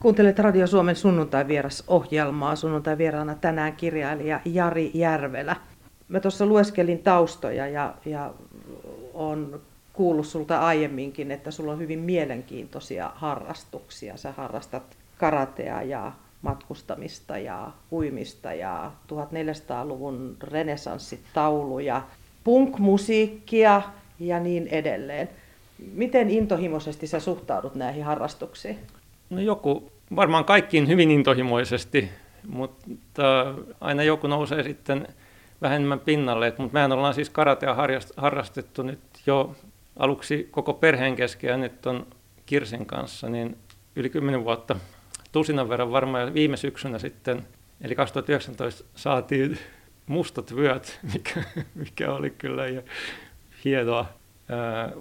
Kuuntelet 0.00 0.38
Radio 0.38 0.66
Suomen 0.66 0.96
sunnuntai-vieras-ohjelmaa. 0.96 2.56
Sunnuntai-vieraana 2.56 3.34
tänään 3.34 3.72
kirjailija 3.72 4.40
Jari 4.44 4.90
Järvelä. 4.94 5.56
Mä 6.08 6.20
tuossa 6.20 6.46
lueskelin 6.46 6.98
taustoja 6.98 7.68
ja, 7.68 7.94
ja 8.04 8.34
on 9.14 9.60
kuullut 9.92 10.26
sulta 10.26 10.60
aiemminkin, 10.60 11.30
että 11.30 11.50
sulla 11.50 11.72
on 11.72 11.78
hyvin 11.78 11.98
mielenkiintoisia 11.98 13.10
harrastuksia. 13.14 14.16
Sä 14.16 14.32
harrastat 14.32 14.96
karatea 15.20 15.82
ja 15.82 16.12
matkustamista 16.42 17.38
ja 17.38 17.70
huimista 17.90 18.54
ja 18.54 18.92
1400-luvun 19.08 20.36
renessanssitauluja, 20.42 22.02
punk-musiikkia 22.44 23.82
ja 24.20 24.40
niin 24.40 24.66
edelleen. 24.66 25.28
Miten 25.92 26.30
intohimoisesti 26.30 27.06
sä 27.06 27.20
suhtaudut 27.20 27.74
näihin 27.74 28.04
harrastuksiin? 28.04 28.78
No 29.30 29.40
joku, 29.40 29.92
varmaan 30.16 30.44
kaikkiin 30.44 30.88
hyvin 30.88 31.10
intohimoisesti, 31.10 32.10
mutta 32.48 33.54
aina 33.80 34.02
joku 34.02 34.26
nousee 34.26 34.62
sitten 34.62 35.08
vähemmän 35.62 36.00
pinnalle. 36.00 36.54
Mutta 36.58 36.74
mehän 36.74 36.92
ollaan 36.92 37.14
siis 37.14 37.30
karatea 37.30 37.76
harrastettu 38.16 38.82
nyt 38.82 39.00
jo 39.26 39.54
aluksi 39.98 40.48
koko 40.50 40.74
perheen 40.74 41.16
kesken 41.16 41.50
ja 41.50 41.56
nyt 41.56 41.86
on 41.86 42.06
Kirsin 42.46 42.86
kanssa 42.86 43.28
niin 43.28 43.56
yli 43.96 44.10
10 44.10 44.44
vuotta 44.44 44.76
tusinan 45.32 45.68
verran 45.68 45.92
varmaan 45.92 46.34
viime 46.34 46.56
syksynä 46.56 46.98
sitten, 46.98 47.46
eli 47.80 47.94
2019 47.94 48.84
saatiin 48.94 49.58
mustat 50.06 50.56
vyöt, 50.56 51.00
mikä, 51.12 51.42
mikä 51.74 52.12
oli 52.12 52.30
kyllä 52.30 52.66
ja 52.66 52.82
hienoa. 53.64 54.06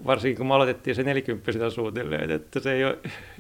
Varsinkin 0.06 0.38
kun 0.38 0.48
me 0.48 0.54
aloitettiin 0.54 0.96
se 0.96 1.04
40 1.04 1.70
suunnilleen, 1.70 2.32
että 2.32 2.60
se 2.60 2.74
ei 2.74 2.86
ole 2.86 2.98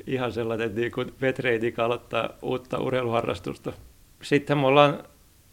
ihan 0.08 0.31
sellainen 0.31 0.75
niin 0.75 0.91
kuin 0.91 1.13
vetreidi 1.22 1.74
aloittaa 1.77 2.29
uutta 2.41 2.79
urheiluharrastusta. 2.79 3.74
Sitten 4.22 4.58
me 4.58 4.67
ollaan, 4.67 5.03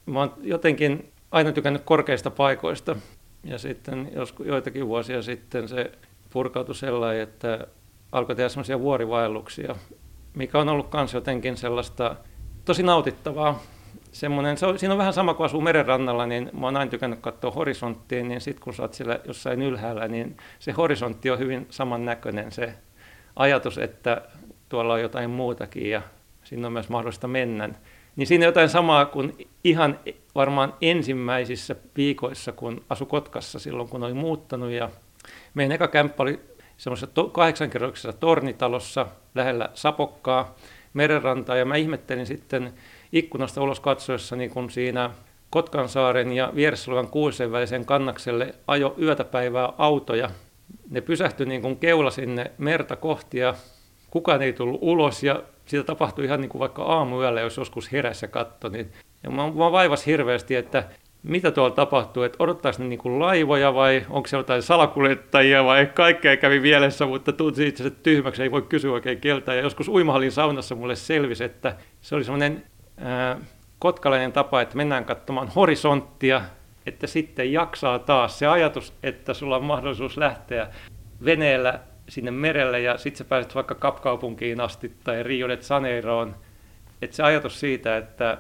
mä 0.06 0.18
oon 0.18 0.32
jotenkin 0.42 1.12
aina 1.30 1.52
tykännyt 1.52 1.82
korkeista 1.84 2.30
paikoista 2.30 2.96
ja 3.44 3.58
sitten 3.58 4.10
joskus, 4.14 4.46
joitakin 4.46 4.86
vuosia 4.86 5.22
sitten 5.22 5.68
se 5.68 5.92
purkautui 6.30 6.74
sellainen, 6.74 7.22
että 7.22 7.66
alkoi 8.12 8.36
tehdä 8.36 8.48
semmoisia 8.48 8.80
vuorivaelluksia, 8.80 9.76
mikä 10.36 10.58
on 10.58 10.68
ollut 10.68 10.92
myös 10.92 11.14
jotenkin 11.14 11.56
sellaista 11.56 12.16
tosi 12.64 12.82
nautittavaa. 12.82 13.62
Semmoinen, 14.12 14.56
se 14.56 14.66
on, 14.66 14.78
siinä 14.78 14.94
on 14.94 14.98
vähän 14.98 15.12
sama 15.12 15.34
kuin 15.34 15.44
asuu 15.44 15.60
merenrannalla, 15.60 16.26
niin 16.26 16.50
mä 16.60 16.66
oon 16.66 16.76
aina 16.76 16.90
tykännyt 16.90 17.20
katsoa 17.20 17.50
horisonttiin, 17.50 18.28
niin 18.28 18.40
sitten 18.40 18.64
kun 18.64 18.74
sä 18.74 18.82
oot 18.82 18.94
siellä 18.94 19.20
jossain 19.24 19.62
ylhäällä, 19.62 20.08
niin 20.08 20.36
se 20.58 20.72
horisontti 20.72 21.30
on 21.30 21.38
hyvin 21.38 21.66
samannäköinen. 21.70 22.52
Se 22.52 22.74
ajatus, 23.36 23.78
että 23.78 24.22
tuolla 24.68 24.94
on 24.94 25.00
jotain 25.00 25.30
muutakin 25.30 25.90
ja 25.90 26.02
siinä 26.44 26.66
on 26.66 26.72
myös 26.72 26.88
mahdollista 26.88 27.28
mennä. 27.28 27.68
Niin 28.16 28.26
siinä 28.26 28.44
on 28.44 28.48
jotain 28.48 28.68
samaa 28.68 29.06
kuin 29.06 29.48
ihan 29.64 30.00
varmaan 30.34 30.74
ensimmäisissä 30.80 31.76
viikoissa, 31.96 32.52
kun 32.52 32.84
asu 32.90 33.06
Kotkassa 33.06 33.58
silloin, 33.58 33.88
kun 33.88 34.02
oli 34.02 34.14
muuttanut. 34.14 34.70
Ja 34.70 34.90
meidän 35.54 35.72
eka 35.72 35.88
kämppä 35.88 36.22
oli 36.22 36.40
semmoisessa 36.76 37.14
to- 37.14 37.28
kahdeksankerroksessa 37.28 38.12
tornitalossa 38.12 39.06
lähellä 39.35 39.68
Sapokkaa, 39.75 40.56
merenrantaa, 40.95 41.56
ja 41.56 41.64
mä 41.64 41.76
ihmettelin 41.76 42.26
sitten 42.26 42.73
ikkunasta 43.12 43.62
ulos 43.62 43.80
katsoessa 43.80 44.37
niin 44.37 44.50
kun 44.50 44.71
siinä 44.71 45.11
Kotkansaaren 45.50 46.33
ja 46.33 46.52
vieressä 46.54 46.90
olevan 46.90 47.11
kuusen 47.11 47.52
välisen 47.52 47.87
kannakselle 47.87 48.54
ajo 48.66 48.95
yötä 49.02 49.25
päivää 49.25 49.73
autoja. 49.78 50.30
Ne 50.90 51.00
pysähtyi 51.00 51.47
niin 51.47 51.62
kuin 51.62 51.76
keula 51.76 52.11
sinne 52.11 52.50
merta 52.59 52.97
kohti 52.97 53.38
ja 53.38 53.54
kukaan 54.11 54.42
ei 54.42 54.52
tullut 54.52 54.78
ulos 54.83 55.23
ja 55.23 55.42
siitä 55.66 55.85
tapahtui 55.85 56.25
ihan 56.25 56.40
niin 56.40 56.49
kuin 56.49 56.61
vaikka 56.61 56.83
aamuyöllä, 56.83 57.40
jos 57.40 57.56
joskus 57.56 57.92
herässä 57.92 58.28
katto. 58.28 58.68
Niin, 58.68 58.92
ja 59.23 59.30
mä, 59.30 59.42
mä 59.47 59.73
vaivas 59.73 60.06
hirveästi, 60.06 60.54
että 60.54 60.85
mitä 61.26 61.50
tuolla 61.50 61.75
tapahtuu, 61.75 62.23
että 62.23 62.37
odottaisi 62.38 62.83
ne 62.83 62.88
niin 62.88 62.99
kuin 62.99 63.18
laivoja 63.18 63.75
vai 63.75 64.06
onko 64.11 64.28
se 64.28 64.37
jotain 64.37 64.62
salakuljettajia 64.62 65.64
vai 65.64 65.87
kaikkea 65.87 66.37
kävi 66.37 66.61
mielessä, 66.61 67.06
mutta 67.06 67.33
tunsi 67.33 67.68
itse 67.68 67.90
tyhmäksi, 67.90 68.42
ei 68.42 68.50
voi 68.50 68.62
kysyä 68.62 68.92
oikein 68.92 69.21
keltä. 69.21 69.54
Ja 69.54 69.62
joskus 69.62 69.88
uimahallin 69.88 70.33
saunassa 70.33 70.75
mulle 70.75 70.97
selvisi, 70.97 71.45
että 71.45 71.76
se 72.00 72.14
oli 72.14 72.25
semmoinen 72.25 72.62
kotkalainen 73.78 74.33
tapa, 74.33 74.61
että 74.61 74.76
mennään 74.76 75.04
katsomaan 75.04 75.49
horisonttia, 75.49 76.42
että 76.87 77.06
sitten 77.06 77.52
jaksaa 77.52 77.99
taas 77.99 78.38
se 78.38 78.47
ajatus, 78.47 78.92
että 79.02 79.35
sulla 79.35 79.56
on 79.56 79.64
mahdollisuus 79.64 80.16
lähteä 80.16 80.68
veneellä 81.25 81.80
sinne 82.09 82.30
merelle 82.30 82.80
ja 82.80 82.99
sitten 82.99 83.18
sä 83.18 83.25
pääset 83.25 83.54
vaikka 83.54 83.75
Kapkaupunkiin 83.75 84.61
asti 84.61 84.92
tai 85.04 85.23
Rio 85.23 85.49
de 85.49 85.59
Janeiroon. 85.71 86.35
Että 87.02 87.16
se 87.16 87.23
ajatus 87.23 87.61
siitä, 87.61 87.97
että 87.97 88.38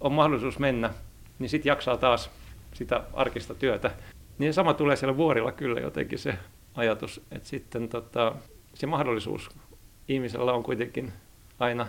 on 0.00 0.12
mahdollisuus 0.12 0.58
mennä 0.58 0.90
niin 1.38 1.48
sitten 1.48 1.70
jaksaa 1.70 1.96
taas 1.96 2.30
sitä 2.74 3.04
arkista 3.12 3.54
työtä. 3.54 3.90
Niin 4.38 4.54
sama 4.54 4.74
tulee 4.74 4.96
siellä 4.96 5.16
vuorilla 5.16 5.52
kyllä 5.52 5.80
jotenkin 5.80 6.18
se 6.18 6.34
ajatus, 6.74 7.20
että 7.32 7.48
sitten 7.48 7.88
tota, 7.88 8.34
se 8.74 8.86
mahdollisuus 8.86 9.50
ihmisellä 10.08 10.52
on 10.52 10.62
kuitenkin 10.62 11.12
aina 11.58 11.86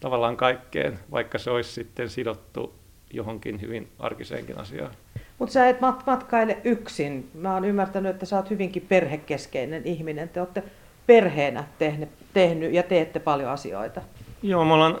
tavallaan 0.00 0.36
kaikkeen, 0.36 0.98
vaikka 1.10 1.38
se 1.38 1.50
olisi 1.50 1.72
sitten 1.72 2.10
sidottu 2.10 2.74
johonkin 3.12 3.60
hyvin 3.60 3.88
arkiseenkin 3.98 4.58
asiaan. 4.58 4.94
Mutta 5.38 5.52
sä 5.52 5.68
et 5.68 5.80
mat- 5.80 6.02
matkaile 6.06 6.58
yksin. 6.64 7.30
Mä 7.34 7.54
oon 7.54 7.64
ymmärtänyt, 7.64 8.10
että 8.10 8.26
sä 8.26 8.36
oot 8.36 8.50
hyvinkin 8.50 8.86
perhekeskeinen 8.88 9.82
ihminen. 9.84 10.28
Te 10.28 10.40
olette 10.40 10.62
perheenä 11.06 11.64
tehne, 11.78 12.08
tehnyt 12.34 12.72
ja 12.72 12.82
teette 12.82 13.18
paljon 13.18 13.50
asioita. 13.50 14.02
Joo, 14.42 14.64
me 14.64 14.72
ollaan 14.72 14.98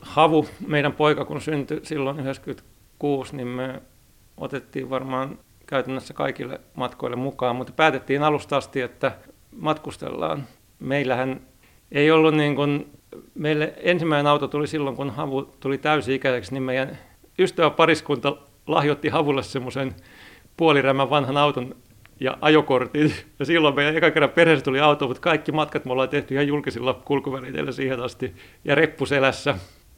Havu, 0.00 0.46
meidän 0.66 0.92
poika, 0.92 1.24
kun 1.24 1.40
syntyi 1.40 1.80
silloin 1.82 2.20
90 2.20 2.75
kuusi, 2.98 3.36
niin 3.36 3.48
me 3.48 3.82
otettiin 4.36 4.90
varmaan 4.90 5.38
käytännössä 5.66 6.14
kaikille 6.14 6.60
matkoille 6.74 7.16
mukaan, 7.16 7.56
mutta 7.56 7.72
päätettiin 7.72 8.22
alusta 8.22 8.56
asti, 8.56 8.80
että 8.80 9.12
matkustellaan. 9.56 10.44
Meillähän 10.78 11.40
ei 11.92 12.10
ollut 12.10 12.34
niin 12.34 12.56
kuin, 12.56 12.90
meille 13.34 13.74
ensimmäinen 13.76 14.26
auto 14.26 14.48
tuli 14.48 14.66
silloin, 14.66 14.96
kun 14.96 15.10
Havu 15.10 15.42
tuli 15.42 15.78
täysi-ikäiseksi, 15.78 16.52
niin 16.52 16.62
meidän 16.62 16.98
ystäväpariskunta 17.38 18.36
lahjoitti 18.66 19.08
Havulle 19.08 19.42
semmoisen 19.42 19.94
puolirämän 20.56 21.10
vanhan 21.10 21.36
auton 21.36 21.76
ja 22.20 22.38
ajokortin. 22.40 23.12
Ja 23.38 23.44
silloin 23.44 23.74
meidän 23.74 23.96
eka 23.96 24.10
kerran 24.10 24.30
perheessä 24.30 24.64
tuli 24.64 24.80
auto, 24.80 25.06
mutta 25.08 25.20
kaikki 25.20 25.52
matkat 25.52 25.84
me 25.84 25.92
ollaan 25.92 26.08
tehty 26.08 26.34
ihan 26.34 26.46
julkisilla 26.46 26.94
kulkuvälineillä 26.94 27.72
siihen 27.72 28.00
asti 28.00 28.34
ja 28.64 28.74
reppuselässä 28.74 29.54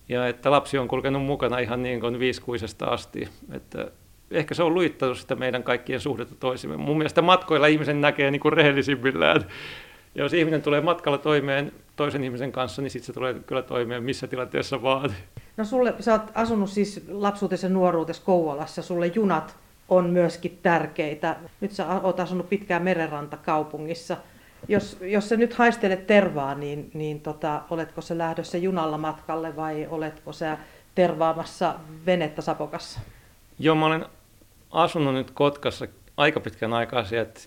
ja 0.09 0.27
että 0.29 0.50
lapsi 0.50 0.79
on 0.79 0.88
kulkenut 0.88 1.23
mukana 1.23 1.59
ihan 1.59 1.83
niin 1.83 2.00
kuin 2.00 2.19
viisikuisesta 2.19 2.87
asti. 2.87 3.29
Että 3.53 3.91
ehkä 4.31 4.55
se 4.55 4.62
on 4.62 4.75
luittanut 4.75 5.19
sitä 5.19 5.35
meidän 5.35 5.62
kaikkien 5.62 6.00
suhdetta 6.00 6.35
toisimme. 6.41 6.77
Mun 6.77 6.99
mielestä 6.99 7.23
matkoilla 7.23 7.67
ihmisen 7.67 8.00
näkee 8.00 8.31
niin 8.31 8.41
kuin 8.41 8.53
rehellisimmillään. 8.53 9.45
Ja 10.15 10.23
jos 10.23 10.33
ihminen 10.33 10.62
tulee 10.62 10.81
matkalla 10.81 11.19
toimeen 11.19 11.73
toisen 11.97 12.25
ihmisen 12.25 12.53
kanssa, 12.53 12.83
niin 12.83 12.91
sitten 12.91 13.07
se 13.07 13.12
tulee 13.12 13.35
kyllä 13.35 13.62
toimeen 13.62 14.03
missä 14.03 14.27
tilanteessa 14.27 14.83
vaan. 14.83 15.15
No 15.57 15.65
sulle, 15.65 15.95
sä 16.00 16.12
oot 16.12 16.31
asunut 16.35 16.71
siis 16.71 17.05
lapsuutesi 17.09 17.67
ja 17.67 17.71
nuoruutesi 17.71 18.23
Kouvolassa, 18.25 18.83
sulle 18.83 19.07
junat 19.07 19.57
on 19.88 20.11
myöskin 20.11 20.59
tärkeitä. 20.62 21.37
Nyt 21.61 21.73
sä 21.73 22.00
oot 22.03 22.21
asunut 22.21 22.49
pitkään 22.49 22.83
merenrantakaupungissa. 22.83 24.17
Jos, 24.69 24.99
jos 25.00 25.29
sä 25.29 25.37
nyt 25.37 25.55
haistelet 25.55 26.07
tervaa, 26.07 26.55
niin, 26.55 26.91
niin 26.95 27.21
tota, 27.21 27.62
oletko 27.71 28.00
se 28.00 28.19
lähdössä 28.19 28.59
junalla 28.59 28.99
matkalle 28.99 29.57
vai 29.57 29.87
oletko 29.91 30.33
sä 30.33 30.59
tervaamassa 30.95 31.75
venettä 32.07 32.43
Sapokassa? 32.43 33.00
Joo, 33.59 33.75
mä 33.75 33.87
olen 33.87 34.07
asunut 34.71 35.15
nyt 35.15 35.31
Kotkassa 35.31 35.87
aika 36.17 36.41
pitkän 36.41 36.73
aikaa 36.73 37.05
sieltä, 37.05 37.41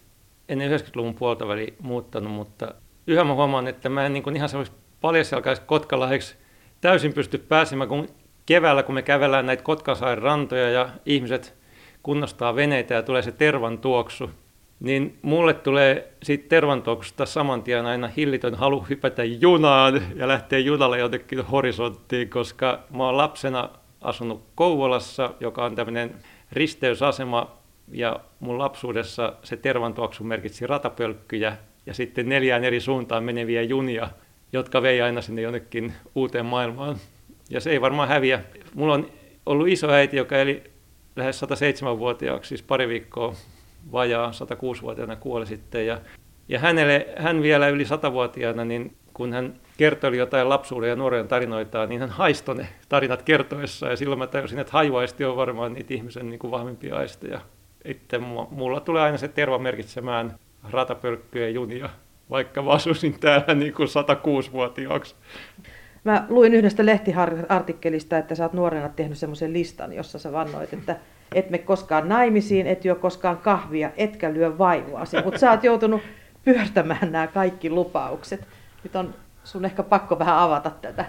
ennen 0.49 0.79
90-luvun 0.79 1.15
puolta 1.15 1.47
väli 1.47 1.73
muuttanut, 1.79 2.33
mutta 2.33 2.73
yhä 3.07 3.23
mä 3.23 3.33
huomaan, 3.33 3.67
että 3.67 3.89
mä 3.89 4.05
en 4.05 4.13
niin 4.13 4.23
kuin 4.23 4.35
ihan 4.35 4.49
semmoisessa 4.49 4.79
paljasjalkaisessa 5.01 5.67
Kotkalahdeksi 5.67 6.35
täysin 6.81 7.13
pysty 7.13 7.37
pääsemään, 7.37 7.89
kun 7.89 8.07
keväällä, 8.45 8.83
kun 8.83 8.95
me 8.95 9.01
kävellään 9.01 9.45
näitä 9.45 9.63
Kotkansaaren 9.63 10.23
rantoja 10.23 10.69
ja 10.69 10.89
ihmiset 11.05 11.55
kunnostaa 12.03 12.55
veneitä 12.55 12.93
ja 12.93 13.03
tulee 13.03 13.21
se 13.21 13.31
tervan 13.31 13.77
tuoksu, 13.77 14.29
niin 14.81 15.19
mulle 15.21 15.53
tulee 15.53 16.13
siitä 16.23 16.49
tervantuoksesta 16.49 17.25
saman 17.25 17.63
tien 17.63 17.85
aina 17.85 18.07
hillitön 18.07 18.55
halu 18.55 18.85
hypätä 18.89 19.23
junaan 19.23 20.01
ja 20.15 20.27
lähteä 20.27 20.59
junalle 20.59 20.99
jotenkin 20.99 21.41
horisonttiin, 21.41 22.29
koska 22.29 22.79
mä 22.89 23.05
oon 23.05 23.17
lapsena 23.17 23.69
asunut 24.01 24.43
Kouvolassa, 24.55 25.33
joka 25.39 25.65
on 25.65 25.75
tämmöinen 25.75 26.15
risteysasema, 26.51 27.61
ja 27.91 28.19
mun 28.39 28.59
lapsuudessa 28.59 29.33
se 29.43 29.57
tervantuoksu 29.57 30.23
merkitsi 30.23 30.67
ratapölkkyjä 30.67 31.57
ja 31.85 31.93
sitten 31.93 32.29
neljään 32.29 32.63
eri 32.63 32.79
suuntaan 32.79 33.23
meneviä 33.23 33.61
junia, 33.61 34.09
jotka 34.53 34.81
vei 34.81 35.01
aina 35.01 35.21
sinne 35.21 35.41
jonnekin 35.41 35.93
uuteen 36.15 36.45
maailmaan. 36.45 36.95
Ja 37.49 37.59
se 37.59 37.71
ei 37.71 37.81
varmaan 37.81 38.09
häviä. 38.09 38.41
Mulla 38.73 38.93
on 38.93 39.07
ollut 39.45 39.67
iso 39.67 39.89
äiti, 39.89 40.17
joka 40.17 40.37
eli 40.37 40.63
lähes 41.15 41.41
107-vuotiaaksi, 41.41 42.49
siis 42.49 42.63
pari 42.63 42.87
viikkoa 42.87 43.35
vajaa 43.91 44.31
106-vuotiaana 44.31 45.15
kuoli 45.15 45.45
sitten. 45.45 45.87
Ja, 45.87 45.99
ja 46.47 46.59
hänelle, 46.59 47.07
hän 47.17 47.41
vielä 47.41 47.67
yli 47.67 47.83
100-vuotiaana, 47.83 48.65
niin 48.65 48.95
kun 49.13 49.33
hän 49.33 49.53
kertoi 49.77 50.17
jotain 50.17 50.49
lapsuuden 50.49 50.89
ja 50.89 50.95
nuoren 50.95 51.27
tarinoita, 51.27 51.85
niin 51.85 52.01
hän 52.01 52.09
haistoi 52.09 52.55
ne 52.55 52.67
tarinat 52.89 53.21
kertoessa. 53.21 53.87
Ja 53.87 53.95
silloin 53.95 54.19
mä 54.19 54.27
tajusin, 54.27 54.59
että 54.59 54.73
hajuaisti 54.73 55.25
on 55.25 55.37
varmaan 55.37 55.73
niitä 55.73 55.93
ihmisen 55.93 56.29
niin 56.29 56.39
kuin 56.39 56.51
vahvimpia 56.51 56.95
aisteja. 56.95 57.41
Itse 57.85 58.17
mulla 58.49 58.79
tulee 58.79 59.01
aina 59.01 59.17
se 59.17 59.27
terva 59.27 59.57
merkitsemään 59.57 60.35
ratapölkkyjä 60.71 61.49
junia, 61.49 61.89
vaikka 62.29 62.61
mä 62.61 62.71
asuisin 62.71 63.19
täällä 63.19 63.53
niin 63.53 63.73
kuin 63.73 63.89
106-vuotiaaksi. 63.89 65.15
Mä 66.03 66.25
luin 66.29 66.53
yhdestä 66.53 66.85
lehtiartikkelista, 66.85 68.17
että 68.17 68.35
sä 68.35 68.43
oot 68.43 68.53
nuorena 68.53 68.89
tehnyt 68.89 69.17
semmoisen 69.17 69.53
listan, 69.53 69.93
jossa 69.93 70.19
sä 70.19 70.31
vannoit, 70.31 70.73
että 70.73 70.95
et 71.35 71.49
me 71.49 71.57
koskaan 71.57 72.09
naimisiin, 72.09 72.67
et 72.67 72.85
juo 72.85 72.95
koskaan 72.95 73.37
kahvia, 73.37 73.91
etkä 73.97 74.33
lyö 74.33 74.57
vaivoasi. 74.57 75.17
Mutta 75.23 75.39
sä 75.39 75.51
oot 75.51 75.63
joutunut 75.63 76.01
pyörtämään 76.45 77.11
nämä 77.11 77.27
kaikki 77.27 77.69
lupaukset. 77.69 78.47
Nyt 78.83 78.95
on 78.95 79.15
sun 79.43 79.65
ehkä 79.65 79.83
pakko 79.83 80.19
vähän 80.19 80.37
avata 80.37 80.69
tätä. 80.69 81.05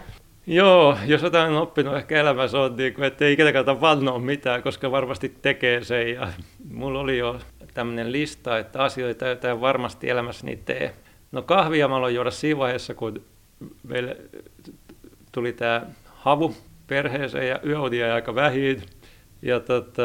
Joo, 0.47 0.97
jos 1.07 1.23
jotain 1.23 1.53
on 1.53 1.63
oppinut 1.63 1.97
ehkä 1.97 2.21
elämässä 2.21 2.61
on, 2.61 2.77
niin 2.77 2.95
kuin, 2.95 3.05
että 3.05 3.25
ei 3.25 3.33
ikinä 3.33 3.53
kannata 3.53 3.81
vannoa 3.81 4.19
mitään, 4.19 4.63
koska 4.63 4.91
varmasti 4.91 5.35
tekee 5.43 5.85
sen. 5.85 6.15
Ja 6.15 6.29
mulla 6.71 7.01
oli 7.01 7.19
jo 7.19 7.39
tämmöinen 7.75 8.13
lista, 8.13 8.59
että 8.59 8.83
asioita, 8.83 9.27
joita 9.27 9.51
en 9.51 9.61
varmasti 9.61 10.11
elämässäni 10.11 10.57
tee. 10.57 10.95
No 11.33 11.43
kahvia 11.43 11.89
mä 11.89 11.97
aloin 11.97 12.15
juoda 12.15 12.31
siinä 12.31 12.59
vaiheessa, 12.59 12.95
kun 12.95 13.23
meille 13.83 14.17
tuli 15.33 15.53
tämä 15.53 15.83
havu 16.05 16.55
perheeseen 16.87 17.49
ja 17.49 17.61
yöudia 17.67 18.15
aika 18.15 18.35
vähin. 18.35 18.83
Ja, 19.43 19.61
tota, 19.61 20.03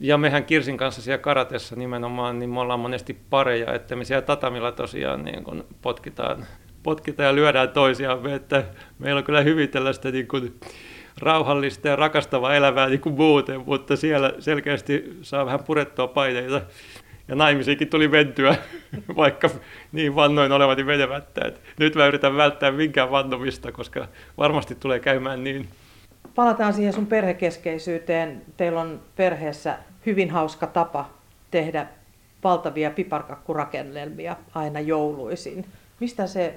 ja 0.00 0.18
mehän 0.18 0.44
Kirsin 0.44 0.76
kanssa 0.76 1.02
siellä 1.02 1.18
karatessa 1.18 1.76
nimenomaan, 1.76 2.38
niin 2.38 2.50
me 2.50 2.60
ollaan 2.60 2.80
monesti 2.80 3.16
pareja, 3.30 3.74
että 3.74 3.96
me 3.96 4.04
siellä 4.04 4.22
tatamilla 4.22 4.72
tosiaan 4.72 5.24
niin 5.24 5.44
kun 5.44 5.64
potkitaan, 5.82 6.46
potkitaan 6.82 7.26
ja 7.26 7.34
lyödään 7.34 7.68
toisiamme, 7.68 8.34
että 8.34 8.64
meillä 8.98 9.18
on 9.18 9.24
kyllä 9.24 9.40
hyvin 9.40 9.68
tällaista 9.68 10.10
niin 10.10 10.28
kuin 10.28 10.60
rauhallista 11.18 11.88
ja 11.88 11.96
rakastavaa 11.96 12.54
elämää 12.54 12.88
niin 12.88 13.00
kuin 13.00 13.14
muuten, 13.14 13.60
mutta 13.66 13.96
siellä 13.96 14.32
selkeästi 14.38 15.16
saa 15.22 15.46
vähän 15.46 15.64
purettua 15.64 16.08
paineita. 16.08 16.60
Ja 17.28 17.34
naimisiinkin 17.34 17.88
tuli 17.88 18.08
mentyä, 18.08 18.56
vaikka 19.16 19.50
niin 19.92 20.14
vannoin 20.14 20.52
olevani 20.52 20.84
menemättä. 20.84 21.40
Et 21.46 21.60
nyt 21.78 21.94
mä 21.94 22.06
yritän 22.06 22.36
välttää 22.36 22.70
minkään 22.70 23.10
vannomista, 23.10 23.72
koska 23.72 24.08
varmasti 24.38 24.74
tulee 24.74 25.00
käymään 25.00 25.44
niin. 25.44 25.68
Palataan 26.38 26.74
siihen 26.74 26.92
sun 26.92 27.06
perhekeskeisyyteen. 27.06 28.42
Teillä 28.56 28.80
on 28.80 29.00
perheessä 29.16 29.78
hyvin 30.06 30.30
hauska 30.30 30.66
tapa 30.66 31.10
tehdä 31.50 31.86
valtavia 32.44 32.90
piparkakkurakennelmia 32.90 34.36
aina 34.54 34.80
jouluisin. 34.80 35.66
Mistä 36.00 36.26
se 36.26 36.54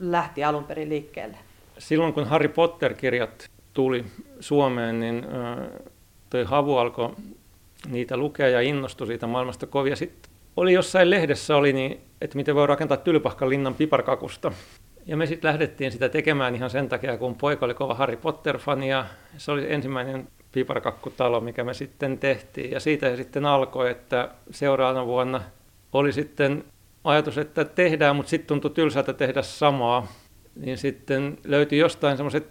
lähti 0.00 0.44
alun 0.44 0.64
perin 0.64 0.88
liikkeelle? 0.88 1.36
Silloin 1.78 2.12
kun 2.12 2.26
Harry 2.26 2.48
Potter-kirjat 2.48 3.50
tuli 3.72 4.04
Suomeen, 4.40 5.00
niin 5.00 5.26
toi 6.30 6.44
Havu 6.44 6.76
alkoi 6.76 7.16
niitä 7.90 8.16
lukea 8.16 8.48
ja 8.48 8.60
innostui 8.60 9.06
siitä 9.06 9.26
maailmasta 9.26 9.66
kovia. 9.66 9.96
Sitten 9.96 10.32
oli 10.56 10.72
jossain 10.72 11.10
lehdessä, 11.10 11.56
oli 11.56 11.72
niin, 11.72 12.00
että 12.20 12.36
miten 12.36 12.54
voi 12.54 12.66
rakentaa 12.66 12.96
Tylpahkan 12.96 13.48
linnan 13.48 13.74
piparkakusta. 13.74 14.52
Ja 15.06 15.16
me 15.16 15.26
sitten 15.26 15.48
lähdettiin 15.48 15.92
sitä 15.92 16.08
tekemään 16.08 16.54
ihan 16.54 16.70
sen 16.70 16.88
takia, 16.88 17.18
kun 17.18 17.34
poika 17.34 17.66
oli 17.66 17.74
kova 17.74 17.94
Harry 17.94 18.16
Potter-fani 18.16 18.88
ja 18.88 19.04
se 19.36 19.52
oli 19.52 19.72
ensimmäinen 19.72 20.28
piparkakkutalo, 20.52 21.40
mikä 21.40 21.64
me 21.64 21.74
sitten 21.74 22.18
tehtiin. 22.18 22.70
Ja 22.70 22.80
siitä 22.80 23.10
se 23.10 23.16
sitten 23.16 23.46
alkoi, 23.46 23.90
että 23.90 24.28
seuraavana 24.50 25.06
vuonna 25.06 25.40
oli 25.92 26.12
sitten 26.12 26.64
ajatus, 27.04 27.38
että 27.38 27.64
tehdään, 27.64 28.16
mutta 28.16 28.30
sitten 28.30 28.46
tuntui 28.46 28.70
tylsältä 28.70 29.12
tehdä 29.12 29.42
samaa. 29.42 30.06
Niin 30.56 30.78
sitten 30.78 31.38
löytyi 31.44 31.78
jostain 31.78 32.16
semmoiset 32.16 32.48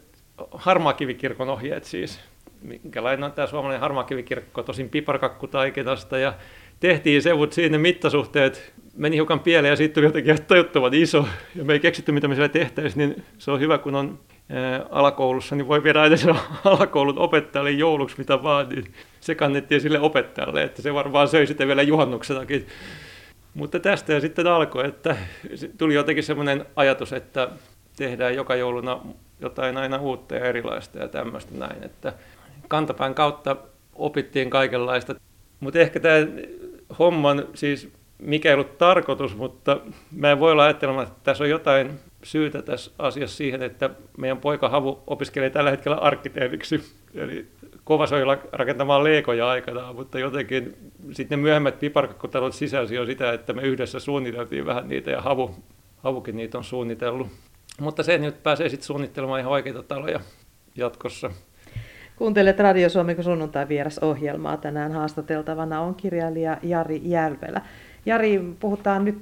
harmaakivikirkon 0.52 1.50
ohjeet 1.50 1.84
siis, 1.84 2.20
minkälainen 2.62 3.24
on 3.24 3.32
tämä 3.32 3.48
suomalainen 3.48 3.82
harmaakivikirkko, 3.82 4.64
tosin 4.64 4.90
piparkakkutaikinasta 4.90 6.18
ja 6.18 6.34
tehtiin 6.82 7.22
se, 7.22 7.34
mutta 7.34 7.54
siinä 7.54 7.78
mittasuhteet 7.78 8.74
meni 8.98 9.16
hiukan 9.16 9.40
pieleen 9.40 9.72
ja 9.72 9.76
siitä 9.76 9.94
tuli 9.94 10.06
jotenkin 10.06 10.44
tajuttoman 10.48 10.94
iso 10.94 11.28
ja 11.56 11.64
me 11.64 11.74
ei 11.74 11.80
keksitty 11.80 12.12
mitä 12.12 12.28
me 12.28 12.36
siellä 12.36 12.50
tehtäisiin, 12.50 13.10
niin 13.10 13.24
se 13.38 13.52
on 13.52 13.60
hyvä 13.60 13.78
kun 13.78 13.96
on 13.96 14.20
alakoulussa, 14.90 15.56
niin 15.56 15.68
voi 15.68 15.84
viedä 15.84 16.02
aina 16.02 16.18
sen 16.18 16.36
alakoulun 16.64 17.20
opettajalle 17.20 17.72
jouluksi 17.72 18.16
mitä 18.18 18.44
vaan, 18.44 18.70
niin 18.70 18.94
se 19.20 19.36
kannettiin 19.36 19.82
sille 19.82 20.00
opettajalle, 20.00 20.64
että 20.64 20.82
se 20.82 20.94
varmaan 20.94 21.28
söi 21.28 21.48
sitä 21.48 21.68
vielä 21.68 21.82
juhannuksenakin. 21.82 22.68
Mutta 23.54 23.80
tästä 23.80 24.20
sitten 24.20 24.48
alkoi, 24.48 24.88
että 24.88 25.16
tuli 25.78 25.94
jotenkin 25.94 26.24
semmoinen 26.24 26.66
ajatus, 26.76 27.14
että 27.14 27.50
tehdään 27.96 28.36
joka 28.36 28.56
jouluna 28.56 29.00
jotain 29.42 29.78
aina 29.78 29.98
uutta 29.98 30.36
ja 30.36 30.46
erilaista 30.46 31.00
ja 31.00 31.08
tämmöistä 31.08 31.52
näin, 31.58 31.84
että 31.84 32.14
kantapään 32.68 33.16
kautta 33.16 33.56
opittiin 33.96 34.50
kaikenlaista. 34.50 35.16
Mutta 35.60 35.80
ehkä 35.80 36.00
tämä 36.00 36.16
homman, 37.00 37.48
siis 37.54 37.90
mikä 38.22 38.50
ei 38.50 38.54
ollut 38.54 38.78
tarkoitus, 38.78 39.36
mutta 39.36 39.80
mä 40.12 40.32
en 40.32 40.40
voi 40.40 40.52
olla 40.52 40.64
ajattelemaan, 40.64 41.08
että 41.08 41.20
tässä 41.24 41.44
on 41.44 41.50
jotain 41.50 42.00
syytä 42.24 42.62
tässä 42.62 42.92
asiassa 43.00 43.38
siihen, 43.38 43.62
että 43.62 43.90
meidän 44.18 44.38
poika 44.38 44.70
Havu 44.70 45.04
opiskelee 45.08 45.50
tällä 45.50 45.72
hetkellä 45.72 45.98
arkkitehdiksi, 45.98 46.84
eli 47.16 47.48
kovasoilla 47.84 48.38
rakentamaan 48.52 49.04
leikoja 49.04 49.50
aikanaan, 49.50 49.96
mutta 49.96 50.20
jotenkin 50.20 50.76
sitten 51.12 51.40
ne 51.40 51.42
myöhemmät 51.42 51.80
piparkakkotalot 51.80 52.54
sisälsi 52.54 52.96
jo 52.96 53.06
sitä, 53.06 53.34
että 53.34 53.54
me 53.54 53.62
yhdessä 53.62 54.00
suunniteltiin 54.00 54.66
vähän 54.66 54.90
niitä 54.90 55.12
ja 55.12 55.22
Havu, 55.22 55.56
Havukin 55.98 56.36
niitä 56.36 56.58
on 56.58 56.64
suunnitellut. 56.64 57.28
Mutta 57.80 58.04
se 58.04 58.18
nyt 58.18 58.44
pääsee 58.44 58.70
sitten 58.70 58.88
suunnittelemaan 58.88 59.40
ihan 59.40 59.52
oikeita 59.52 59.84
taloja 59.84 60.20
jatkossa. 60.76 61.32
Kuuntelet 62.22 62.60
Radio 62.60 62.90
Suomen 62.90 63.24
sunnuntai 63.24 63.66
ohjelmaa. 64.02 64.58
Tänään 64.58 64.92
haastateltavana 64.92 65.82
on 65.82 65.96
kirjailija 65.96 66.58
Jari 66.64 67.02
Järvelä. 67.04 67.62
Jari, 68.06 68.42
puhutaan 68.60 69.06
nyt 69.06 69.22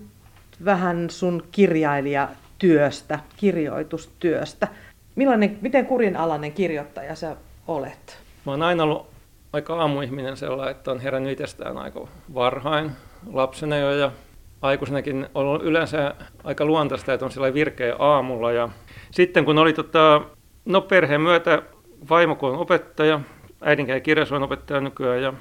vähän 0.66 1.10
sun 1.10 1.44
kirjailijatyöstä, 1.52 3.20
kirjoitustyöstä. 3.38 4.68
Millainen, 5.16 5.58
miten 5.62 5.86
kurinalainen 5.86 6.52
kirjoittaja 6.52 7.16
sä 7.16 7.36
olet? 7.68 8.20
Mä 8.46 8.52
oon 8.52 8.62
aina 8.62 8.84
ollut 8.84 9.08
aika 9.54 9.76
aamuihminen 9.76 10.38
sellainen, 10.38 10.76
että 10.76 10.92
on 10.92 11.00
herännyt 11.00 11.32
itsestään 11.32 11.78
aika 11.78 12.08
varhain 12.34 12.92
lapsena 13.32 13.78
jo 13.78 13.92
ja 13.92 14.12
aikuisenakin 14.62 15.28
on 15.36 15.62
yleensä 15.62 16.16
aika 16.44 16.66
luontaista, 16.66 17.14
että 17.14 17.26
on 17.26 17.32
sellainen 17.32 17.54
virkeä 17.54 17.96
aamulla. 18.00 18.52
Ja 18.52 18.70
sitten 19.12 19.46
kun 19.46 19.58
oli 19.58 19.74
tota, 19.74 20.22
no 20.66 20.82
perheen 20.82 21.22
myötä 21.22 21.62
vaimo 22.10 22.36
kun 22.36 22.50
on 22.50 22.58
opettaja, 22.58 23.20
äidinkielen 23.62 24.02
kirjallisuuden 24.02 24.44
opettaja 24.44 24.82
nykyään 24.82 25.22
ja 25.22 25.34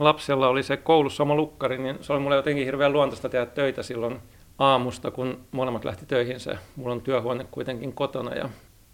lapsella 0.00 0.48
oli 0.48 0.62
se 0.62 0.76
koulussa 0.76 1.16
sama 1.16 1.34
lukkari, 1.34 1.78
niin 1.78 1.98
se 2.00 2.12
oli 2.12 2.20
mulle 2.20 2.36
jotenkin 2.36 2.64
hirveän 2.64 2.92
luontaista 2.92 3.28
tehdä 3.28 3.46
töitä 3.46 3.82
silloin 3.82 4.18
aamusta, 4.58 5.10
kun 5.10 5.38
molemmat 5.50 5.84
lähti 5.84 6.06
töihin 6.06 6.40
se. 6.40 6.58
Mulla 6.76 6.94
on 6.94 7.00
työhuone 7.00 7.46
kuitenkin 7.50 7.92
kotona 7.92 8.34
ja 8.34 8.48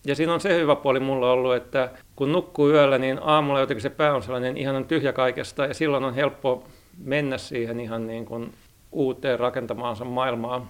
ja 0.05 0.15
siinä 0.15 0.35
on 0.35 0.41
se 0.41 0.55
hyvä 0.55 0.77
puoli 0.77 1.01
mulla 1.01 1.33
ollut, 1.33 1.55
että 1.55 1.91
kun 2.17 2.33
nukkuu 2.33 2.71
yöllä, 2.71 2.99
niin 2.99 3.19
aamulla 3.23 3.61
jotenkin 3.61 3.83
se 3.83 3.91
pää 3.91 4.15
on 4.15 4.23
sellainen 4.23 4.57
ihan 4.57 4.85
tyhjä 4.85 5.13
kaikesta 5.13 5.67
ja 5.67 5.75
silloin 5.75 6.05
on 6.05 6.15
helppo 6.15 6.65
mennä 6.99 7.39
siihen 7.39 7.81
ihan 7.81 8.07
niin 8.07 8.25
kuin 8.25 8.53
uuteen 8.93 9.41
rakentamaansa 9.41 10.05
maailmaan. 10.05 10.69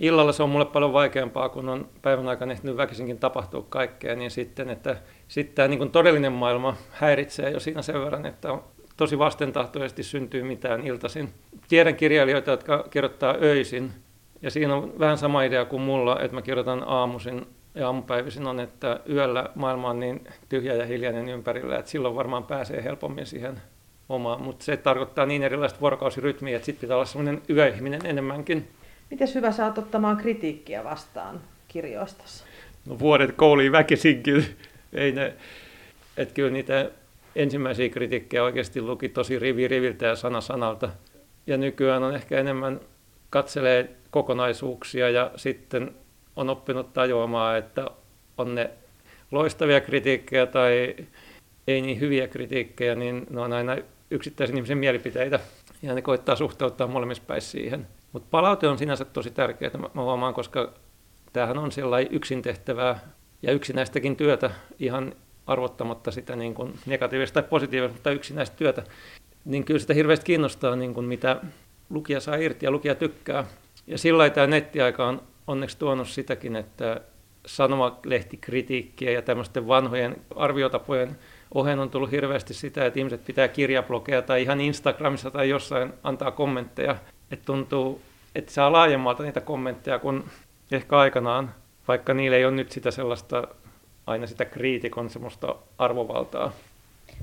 Illalla 0.00 0.32
se 0.32 0.42
on 0.42 0.48
mulle 0.48 0.64
paljon 0.64 0.92
vaikeampaa, 0.92 1.48
kun 1.48 1.68
on 1.68 1.88
päivän 2.02 2.28
aikana 2.28 2.52
ehtinyt 2.52 2.76
väkisinkin 2.76 3.18
tapahtua 3.18 3.66
kaikkea, 3.68 4.16
niin 4.16 4.30
sitten, 4.30 4.70
että 4.70 4.96
sitten 5.28 5.54
tämä 5.54 5.68
niin 5.68 5.90
todellinen 5.90 6.32
maailma 6.32 6.76
häiritsee 6.90 7.50
jo 7.50 7.60
siinä 7.60 7.82
sen 7.82 8.00
verran, 8.00 8.26
että 8.26 8.52
on 8.52 8.64
tosi 8.96 9.18
vastentahtoisesti 9.18 10.02
syntyy 10.02 10.42
mitään 10.42 10.86
iltaisin. 10.86 11.28
Tiedän 11.68 11.96
kirjailijoita, 11.96 12.50
jotka 12.50 12.84
kirjoittaa 12.90 13.34
öisin, 13.42 13.90
ja 14.42 14.50
siinä 14.50 14.74
on 14.74 14.92
vähän 14.98 15.18
sama 15.18 15.42
idea 15.42 15.64
kuin 15.64 15.82
mulla, 15.82 16.20
että 16.20 16.34
mä 16.34 16.42
kirjoitan 16.42 16.82
aamuisin 16.86 17.46
ja 17.74 17.86
aamupäivisin 17.86 18.46
on, 18.46 18.60
että 18.60 19.00
yöllä 19.08 19.48
maailma 19.54 19.90
on 19.90 20.00
niin 20.00 20.24
tyhjä 20.48 20.74
ja 20.74 20.86
hiljainen 20.86 21.28
ympärillä, 21.28 21.78
että 21.78 21.90
silloin 21.90 22.14
varmaan 22.14 22.44
pääsee 22.44 22.84
helpommin 22.84 23.26
siihen 23.26 23.60
omaan. 24.08 24.42
Mutta 24.42 24.64
se 24.64 24.76
tarkoittaa 24.76 25.26
niin 25.26 25.42
erilaista 25.42 25.80
vuorokausirytmiä, 25.80 26.56
että 26.56 26.66
sitten 26.66 26.80
pitää 26.80 26.96
olla 26.96 27.06
semmoinen 27.06 27.42
yöihminen 27.50 28.06
enemmänkin. 28.06 28.68
Miten 29.10 29.28
hyvä 29.34 29.52
saat 29.52 29.78
ottamaan 29.78 30.16
kritiikkiä 30.16 30.84
vastaan 30.84 31.40
kirjoistassa? 31.68 32.44
No 32.86 32.98
vuodet 32.98 33.32
kouliin 33.32 33.72
väkisinkin. 33.72 34.44
Ei 34.92 35.12
ne, 35.12 35.34
että 36.16 36.34
kyllä 36.34 36.50
niitä 36.50 36.90
ensimmäisiä 37.36 37.88
kritiikkejä 37.88 38.44
oikeasti 38.44 38.82
luki 38.82 39.08
tosi 39.08 39.38
rivi 39.38 39.68
riviltä 39.68 40.06
ja 40.06 40.16
sana 40.16 40.40
sanalta. 40.40 40.88
Ja 41.46 41.56
nykyään 41.56 42.02
on 42.02 42.14
ehkä 42.14 42.40
enemmän 42.40 42.80
katselee 43.30 43.90
kokonaisuuksia 44.10 45.10
ja 45.10 45.30
sitten 45.36 45.94
on 46.36 46.50
oppinut 46.50 46.92
tajuamaan, 46.92 47.58
että 47.58 47.86
on 48.38 48.54
ne 48.54 48.70
loistavia 49.30 49.80
kritiikkejä 49.80 50.46
tai 50.46 50.96
ei 51.66 51.80
niin 51.80 52.00
hyviä 52.00 52.28
kritiikkejä, 52.28 52.94
niin 52.94 53.26
ne 53.30 53.40
on 53.40 53.52
aina 53.52 53.76
yksittäisen 54.10 54.56
ihmisen 54.56 54.78
mielipiteitä 54.78 55.40
ja 55.82 55.94
ne 55.94 56.02
koittaa 56.02 56.36
suhteuttaa 56.36 56.86
molemmissa 56.86 57.22
päissä 57.26 57.50
siihen. 57.50 57.86
Mutta 58.12 58.28
palaute 58.30 58.68
on 58.68 58.78
sinänsä 58.78 59.04
tosi 59.04 59.30
tärkeää, 59.30 59.78
mä 59.94 60.02
huomaan, 60.02 60.34
koska 60.34 60.72
tämähän 61.32 61.58
on 61.58 61.72
sellainen 61.72 62.12
yksin 62.14 62.42
tehtävää 62.42 62.98
ja 63.42 63.52
yksinäistäkin 63.52 64.16
työtä 64.16 64.50
ihan 64.78 65.14
arvottamatta 65.46 66.10
sitä 66.10 66.36
niin 66.36 66.54
kuin 66.54 66.74
negatiivista 66.86 67.42
tai 67.42 67.50
positiivista, 67.50 67.94
mutta 67.94 68.10
yksinäistä 68.10 68.56
työtä, 68.56 68.82
niin 69.44 69.64
kyllä 69.64 69.80
sitä 69.80 69.94
hirveästi 69.94 70.26
kiinnostaa, 70.26 70.76
niin 70.76 70.94
kuin 70.94 71.06
mitä 71.06 71.40
lukija 71.90 72.20
saa 72.20 72.36
irti 72.36 72.66
ja 72.66 72.70
lukija 72.70 72.94
tykkää. 72.94 73.44
Ja 73.86 73.98
sillä 73.98 74.30
tämä 74.30 74.46
nettiaika 74.46 75.06
on 75.06 75.22
onneksi 75.46 75.78
tuonut 75.78 76.08
sitäkin, 76.08 76.56
että 76.56 77.00
sanomalehtikritiikkiä 77.46 79.10
ja 79.10 79.22
tämmöisten 79.22 79.68
vanhojen 79.68 80.16
arviotapojen 80.36 81.16
ohen 81.54 81.78
on 81.78 81.90
tullut 81.90 82.10
hirveästi 82.10 82.54
sitä, 82.54 82.86
että 82.86 82.98
ihmiset 82.98 83.24
pitää 83.24 83.48
kirjablogeja 83.48 84.22
tai 84.22 84.42
ihan 84.42 84.60
Instagramissa 84.60 85.30
tai 85.30 85.48
jossain 85.48 85.92
antaa 86.02 86.30
kommentteja. 86.30 86.96
Että 87.30 87.44
tuntuu, 87.44 88.02
että 88.34 88.52
saa 88.52 88.72
laajemmalta 88.72 89.22
niitä 89.22 89.40
kommentteja 89.40 89.98
kuin 89.98 90.24
ehkä 90.72 90.98
aikanaan, 90.98 91.54
vaikka 91.88 92.14
niillä 92.14 92.36
ei 92.36 92.44
ole 92.44 92.54
nyt 92.54 92.72
sitä 92.72 92.90
sellaista, 92.90 93.48
aina 94.06 94.26
sitä 94.26 94.44
kriitikon 94.44 95.10
semmoista 95.10 95.54
arvovaltaa. 95.78 96.52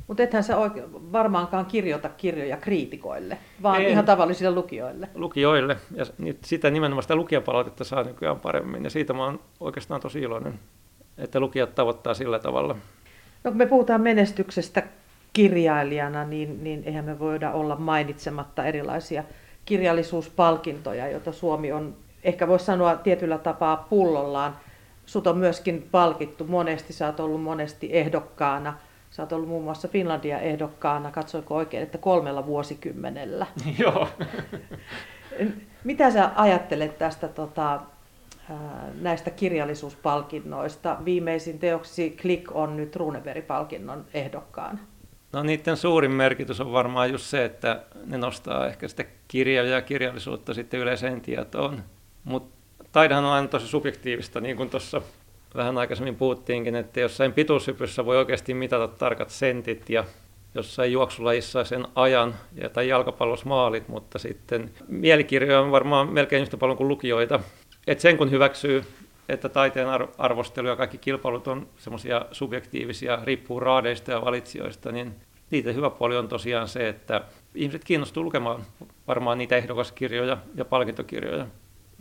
Mutta 0.08 0.24
ethän 0.24 0.43
sä 0.43 0.58
oikein, 0.58 1.12
varmaankaan 1.12 1.65
kirjoita 1.65 2.10
kirjoja 2.10 2.58
kriitikoille, 2.58 3.38
vaan 3.63 3.82
en. 3.82 3.89
ihan 3.89 4.06
tavallisille 4.06 4.52
lukijoille. 4.52 5.10
Lukijoille. 5.15 5.78
Ja 5.96 6.06
sitä 6.41 6.70
nimenomaan 6.70 7.04
sitä 7.04 7.15
lukijapalautetta 7.15 7.84
saa 7.84 8.04
nykyään 8.04 8.39
paremmin. 8.39 8.84
Ja 8.84 8.89
siitä 8.89 9.13
mä 9.13 9.26
oon 9.26 9.39
oikeastaan 9.60 10.02
tosi 10.02 10.20
iloinen, 10.20 10.60
että 11.17 11.39
lukijat 11.39 11.76
tavoittaa 11.76 12.13
sillä 12.13 12.39
tavalla. 12.39 12.76
No 13.43 13.52
kun 13.52 13.58
me 13.58 13.65
puhutaan 13.65 14.02
menestyksestä 14.02 14.84
kirjailijana, 15.34 16.24
niin, 16.24 16.63
niin 16.63 16.84
eihän 16.86 17.06
me 17.06 17.20
voida 17.20 17.52
olla 17.52 17.76
mainitsematta 17.76 18.65
erilaisia 18.65 19.24
kirjallisuuspalkintoja, 19.67 21.10
joita 21.10 21.32
Suomi 21.32 21.71
on, 21.71 21.95
ehkä 22.23 22.47
voisi 22.47 22.65
sanoa 22.65 22.95
tietyllä 22.95 23.38
tapaa 23.38 23.88
pullollaan. 23.89 24.58
Sut 25.06 25.27
on 25.27 25.38
myöskin 25.38 25.88
palkittu 25.91 26.43
monesti, 26.43 26.93
sä 26.93 27.06
oot 27.06 27.19
ollut 27.19 27.43
monesti 27.43 27.89
ehdokkaana– 27.93 28.73
Sä 29.12 29.23
oot 29.23 29.32
ollut 29.32 29.49
muun 29.49 29.63
muassa 29.63 29.88
Finlandia 29.88 30.39
ehdokkaana, 30.39 31.12
katsoiko 31.12 31.56
oikein, 31.56 31.84
että 31.84 31.97
kolmella 31.97 32.45
vuosikymmenellä. 32.45 33.47
Joo. 33.80 34.08
Mitä 35.84 36.12
sä 36.12 36.32
ajattelet 36.36 36.97
tästä 36.97 37.27
tota, 37.27 37.82
näistä 39.01 39.30
kirjallisuuspalkinnoista? 39.30 40.97
Viimeisin 41.06 41.60
teoksi 41.60 42.17
Click 42.21 42.56
on 42.56 42.77
nyt 42.77 42.95
Runeberg-palkinnon 42.95 44.06
ehdokkaana. 44.13 44.80
No 45.34 45.44
niiden 45.44 45.78
suurin 45.78 46.12
merkitys 46.12 46.62
on 46.62 46.72
varmaan 46.72 47.12
just 47.12 47.26
se, 47.26 47.46
että 47.46 47.84
ne 48.06 48.18
nostaa 48.18 48.68
ehkä 48.68 48.88
sitä 48.88 49.06
kirjaa 49.28 49.66
ja 49.66 49.82
kirjallisuutta 49.82 50.54
sitten 50.54 50.80
yleiseen 50.80 51.22
tietoon. 51.22 51.84
Mutta 52.24 52.58
taidahan 52.92 53.26
on 53.26 53.32
aina 53.32 53.48
tosi 53.48 53.68
subjektiivista, 53.68 54.42
niin 54.42 54.58
kuin 54.58 54.70
tuossa 54.70 55.02
vähän 55.56 55.78
aikaisemmin 55.78 56.16
puhuttiinkin, 56.16 56.76
että 56.76 57.00
jossain 57.00 57.34
pituushypyssä 57.34 58.06
voi 58.06 58.18
oikeasti 58.18 58.54
mitata 58.54 58.88
tarkat 58.88 59.30
sentit 59.30 59.90
ja 59.90 60.04
jossain 60.56 60.92
juoksulajissa 60.92 61.63
sen 61.63 61.88
ajan 61.96 62.36
ja, 62.56 62.70
tai 62.70 62.88
jalkapallossa 62.88 63.46
maalit, 63.46 63.88
mutta 63.88 64.20
sitten 64.20 64.72
mielikirjoja 64.88 65.62
on 65.62 65.72
varmaan 65.72 66.13
melkein 66.13 66.42
yhtä 66.42 66.58
paljon 66.58 66.78
kuin 66.78 66.88
lukijoita. 66.88 67.40
Et 67.88 68.00
sen 68.00 68.18
kun 68.18 68.32
hyväksyy, 68.32 68.84
että 69.30 69.50
taiteen 69.50 69.88
arvostelu 70.18 70.68
ja 70.68 70.76
kaikki 70.76 70.98
kilpailut 70.98 71.48
on 71.48 71.68
semmoisia 71.78 72.26
subjektiivisia, 72.32 73.20
riippuu 73.24 73.60
raadeista 73.60 74.12
ja 74.12 74.22
valitsijoista, 74.22 74.92
niin 74.92 75.16
niitä 75.52 75.72
hyvä 75.72 75.90
puoli 75.90 76.18
on 76.18 76.28
tosiaan 76.28 76.68
se, 76.68 76.90
että 76.90 77.22
ihmiset 77.56 77.84
kiinnostuu 77.84 78.24
lukemaan 78.24 78.62
varmaan 79.08 79.38
niitä 79.38 79.56
ehdokaskirjoja 79.56 80.38
ja 80.56 80.66
palkintokirjoja. 80.66 81.48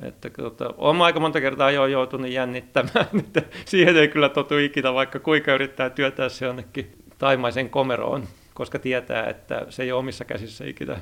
Että 0.02 0.30
tota, 0.30 0.74
olen 0.76 1.02
aika 1.02 1.20
monta 1.20 1.40
kertaa 1.40 1.70
jo 1.70 1.86
joutunut 1.86 2.30
jännittämään, 2.30 3.06
että 3.18 3.42
siihen 3.64 3.96
ei 3.96 4.08
kyllä 4.08 4.28
totu 4.28 4.58
ikinä, 4.58 4.94
vaikka 4.94 5.20
kuinka 5.20 5.54
yrittää 5.54 5.90
työtää 5.90 6.28
se 6.28 6.46
jonnekin 6.46 6.92
taimaisen 7.18 7.70
komeroon, 7.70 8.24
koska 8.54 8.78
tietää, 8.78 9.26
että 9.26 9.66
se 9.68 9.82
ei 9.82 9.92
ole 9.92 9.98
omissa 9.98 10.24
käsissä 10.24 10.64
ikinä. 10.64 11.00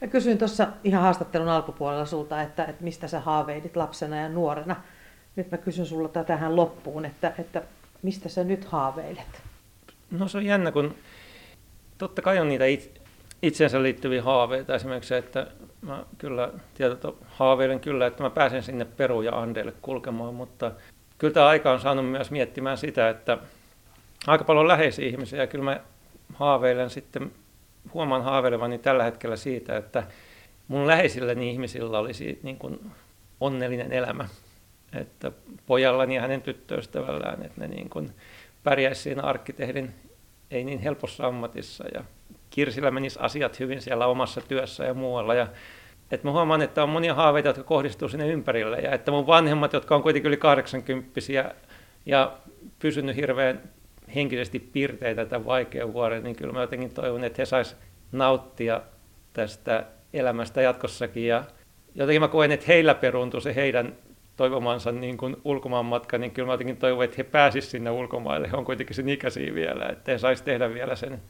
Mä 0.00 0.08
kysyin 0.08 0.38
tuossa 0.38 0.66
ihan 0.84 1.02
haastattelun 1.02 1.48
alkupuolella 1.48 2.06
sulta, 2.06 2.42
että, 2.42 2.64
että 2.64 2.84
mistä 2.84 3.08
sä 3.08 3.20
haaveidit 3.20 3.76
lapsena 3.76 4.16
ja 4.16 4.28
nuorena. 4.28 4.76
Nyt 5.36 5.50
mä 5.50 5.58
kysyn 5.58 5.86
sulla 5.86 6.08
tähän 6.08 6.56
loppuun, 6.56 7.04
että, 7.04 7.32
että 7.38 7.62
mistä 8.02 8.28
sä 8.28 8.44
nyt 8.44 8.64
haaveilet? 8.64 9.42
No 10.10 10.28
se 10.28 10.38
on 10.38 10.44
jännä, 10.44 10.72
kun 10.72 10.94
totta 11.98 12.22
kai 12.22 12.38
on 12.38 12.48
niitä 12.48 12.66
itse, 12.66 12.90
itseensä 13.42 13.82
liittyviä 13.82 14.22
haaveita. 14.22 14.74
Esimerkiksi 14.74 15.14
että 15.14 15.46
mä 15.82 16.04
kyllä 16.18 16.52
tietysti 16.74 17.08
haaveilen 17.26 17.80
kyllä, 17.80 18.06
että 18.06 18.22
mä 18.22 18.30
pääsen 18.30 18.62
sinne 18.62 18.84
Peru 18.84 19.22
ja 19.22 19.40
Andeille 19.40 19.72
kulkemaan, 19.82 20.34
mutta 20.34 20.72
kyllä 21.18 21.34
tämä 21.34 21.46
aika 21.46 21.72
on 21.72 21.80
saanut 21.80 22.10
myös 22.10 22.30
miettimään 22.30 22.78
sitä, 22.78 23.08
että 23.08 23.38
aika 24.26 24.44
paljon 24.44 24.68
läheisiä 24.68 25.06
ihmisiä 25.08 25.40
ja 25.40 25.46
kyllä 25.46 25.64
mä 25.64 25.80
haaveilen 26.34 26.90
sitten, 26.90 27.32
huomaan 27.94 28.22
haaveilevani 28.22 28.78
tällä 28.78 29.04
hetkellä 29.04 29.36
siitä, 29.36 29.76
että 29.76 30.02
mun 30.68 30.86
läheisillä 30.86 31.32
ihmisillä 31.32 31.98
olisi 31.98 32.40
niin 32.42 32.56
kuin 32.56 32.90
onnellinen 33.40 33.92
elämä. 33.92 34.28
Että 34.92 35.32
pojallani 35.66 36.14
ja 36.14 36.20
hänen 36.20 36.42
tyttöystävällään, 36.42 37.42
että 37.42 37.60
ne 37.60 37.68
niin 37.68 37.90
kuin 37.90 38.10
pärjäisi 38.64 39.02
siinä 39.02 39.22
arkkitehdin 39.22 39.94
ei 40.50 40.64
niin 40.64 40.78
helpossa 40.78 41.26
ammatissa 41.26 41.84
ja 41.94 42.04
Kirsillä 42.50 42.90
menisi 42.90 43.18
asiat 43.22 43.60
hyvin 43.60 43.82
siellä 43.82 44.06
omassa 44.06 44.40
työssä 44.40 44.84
ja 44.84 44.94
muualla. 44.94 45.34
Ja, 45.34 45.46
että 46.10 46.26
mä 46.26 46.32
huomaan, 46.32 46.62
että 46.62 46.82
on 46.82 46.88
monia 46.88 47.14
haaveita, 47.14 47.48
jotka 47.48 47.62
kohdistuu 47.62 48.08
sinne 48.08 48.28
ympärille. 48.28 48.78
Ja 48.78 48.94
että 48.94 49.10
mun 49.10 49.26
vanhemmat, 49.26 49.72
jotka 49.72 49.94
on 49.94 50.02
kuitenkin 50.02 50.28
yli 50.28 50.36
80 50.36 51.10
ja 52.06 52.32
pysynyt 52.78 53.16
hirveän 53.16 53.60
henkisesti 54.14 54.58
pirteitä 54.58 55.24
tämän 55.24 55.46
vaikean 55.46 55.92
vuoden, 55.92 56.22
niin 56.22 56.36
kyllä 56.36 56.52
mä 56.52 56.60
jotenkin 56.60 56.90
toivon, 56.90 57.24
että 57.24 57.42
he 57.42 57.46
sais 57.46 57.76
nauttia 58.12 58.80
tästä 59.32 59.84
elämästä 60.12 60.62
jatkossakin. 60.62 61.26
Ja 61.26 61.44
jotenkin 61.94 62.20
mä 62.20 62.28
koen, 62.28 62.52
että 62.52 62.66
heillä 62.68 62.94
peruuntuu 62.94 63.40
se 63.40 63.54
heidän 63.54 63.96
toivomansa 64.36 64.92
niin 64.92 65.16
kuin 65.16 65.36
ulkomaanmatka, 65.44 66.18
niin 66.18 66.30
kyllä 66.30 66.46
mä 66.46 66.52
jotenkin 66.52 66.76
toivon, 66.76 67.04
että 67.04 67.14
he 67.18 67.24
pääsisivät 67.24 67.70
sinne 67.70 67.90
ulkomaille. 67.90 68.50
He 68.50 68.56
on 68.56 68.64
kuitenkin 68.64 68.96
sen 68.96 69.08
ikäisiä 69.08 69.54
vielä, 69.54 69.86
että 69.86 70.12
he 70.12 70.18
saisi 70.18 70.44
tehdä 70.44 70.74
vielä 70.74 70.96
sen 70.96 71.22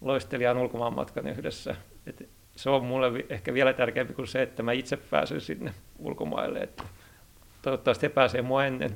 loistelijan 0.00 0.58
ulkomaanmatkan 0.58 1.26
yhdessä. 1.26 1.76
Et 2.06 2.28
se 2.56 2.70
on 2.70 2.84
mulle 2.84 3.24
ehkä 3.28 3.54
vielä 3.54 3.72
tärkeämpi 3.72 4.14
kuin 4.14 4.28
se, 4.28 4.42
että 4.42 4.62
mä 4.62 4.72
itse 4.72 4.96
pääsen 4.96 5.40
sinne 5.40 5.74
ulkomaille. 5.98 6.58
Et 6.58 6.82
toivottavasti 7.62 8.06
he 8.06 8.08
pääsee 8.08 8.42
mua 8.42 8.64
ennen. 8.64 8.90